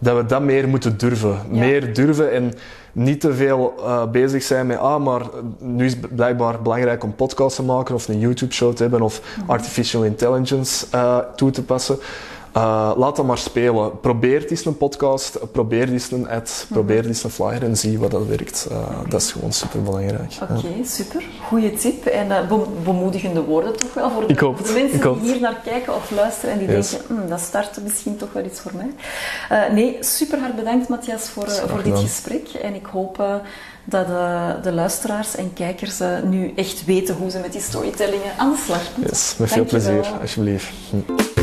dat 0.01 0.17
we 0.17 0.25
dat 0.25 0.41
meer 0.41 0.67
moeten 0.67 0.97
durven. 0.97 1.39
Ja. 1.51 1.59
Meer 1.59 1.93
durven 1.93 2.31
en 2.31 2.53
niet 2.91 3.21
te 3.21 3.33
veel 3.33 3.73
eh, 3.77 4.05
bezig 4.11 4.43
zijn 4.43 4.67
met, 4.67 4.77
ah, 4.77 5.03
maar 5.03 5.21
nu 5.59 5.85
is 5.85 5.91
het 5.91 6.15
blijkbaar 6.15 6.61
belangrijk 6.61 7.03
om 7.03 7.15
podcasts 7.15 7.55
te 7.55 7.63
maken 7.63 7.95
of 7.95 8.07
een 8.07 8.19
YouTube-show 8.19 8.73
te 8.73 8.81
hebben 8.81 9.01
of 9.01 9.21
artificial 9.45 10.03
intelligence 10.03 10.85
toe 11.35 11.51
te 11.51 11.63
passen. 11.63 11.97
Eh, 12.53 12.91
laat 12.97 13.15
dat 13.15 13.25
maar 13.25 13.37
spelen. 13.37 13.99
Probeer 13.99 14.45
eens 14.49 14.65
een 14.65 14.77
podcast, 14.77 15.39
probeer 15.51 15.89
eens 15.91 16.11
een 16.11 16.29
ad, 16.29 16.65
probeer 16.69 17.05
eens 17.07 17.23
een 17.23 17.29
flyer 17.29 17.63
en 17.63 17.77
zie 17.77 17.99
wat 17.99 18.11
dat 18.11 18.25
werkt. 18.27 18.67
Eh, 18.71 18.77
Dat 19.09 19.21
is 19.21 19.31
gewoon 19.31 19.51
super 19.53 19.81
belangrijk. 19.81 20.33
Oké, 20.41 20.67
super. 20.85 21.23
Goeie 21.47 21.73
tip. 21.73 22.05
En 22.05 22.27
be- 22.27 22.65
bemoedigende 22.83 23.41
woorden 23.41 23.77
toch 23.77 23.93
wel 23.93 24.11
voor 24.11 24.27
de, 24.27 24.33
mensen 24.73 25.13
die 25.21 25.31
hier 25.31 25.41
naar 25.41 25.59
kijken 25.63 25.95
of 25.95 26.11
luisteren 26.11 26.51
en 26.53 26.59
die 26.59 26.69
Yes. 26.75 26.89
denken, 26.89 27.15
"Hmm, 27.15 27.29
dat 27.29 27.39
start 27.39 27.79
misschien 27.83 28.17
toch 28.17 28.33
wel 28.33 28.45
iets 28.45 28.59
voor 28.59 28.71
mij. 28.75 28.91
Nee, 29.73 29.97
super 29.99 30.39
hard 30.39 30.55
bedankt 30.55 30.87
Matthias 30.87 31.29
voor, 31.29 31.49
voor 31.49 31.83
dit 31.83 31.99
gesprek. 31.99 32.47
En 32.61 32.75
ik 32.75 32.85
hoop 32.85 33.23
dat 33.85 34.07
de 34.63 34.71
luisteraars 34.71 35.35
en 35.35 35.53
kijkers 35.53 35.99
nu 36.23 36.51
echt 36.55 36.85
weten 36.85 37.15
hoe 37.15 37.29
ze 37.29 37.39
met 37.39 37.51
die 37.51 37.61
storytellingen 37.61 38.31
aan 38.37 38.51
de 38.51 38.57
slag 38.65 38.81
moeten. 38.95 39.13
Yes, 39.13 39.35
met 39.37 39.51
veel 39.51 39.65
plezier, 39.65 40.05
alsjeblieft. 40.21 40.69
Hm. 40.89 41.40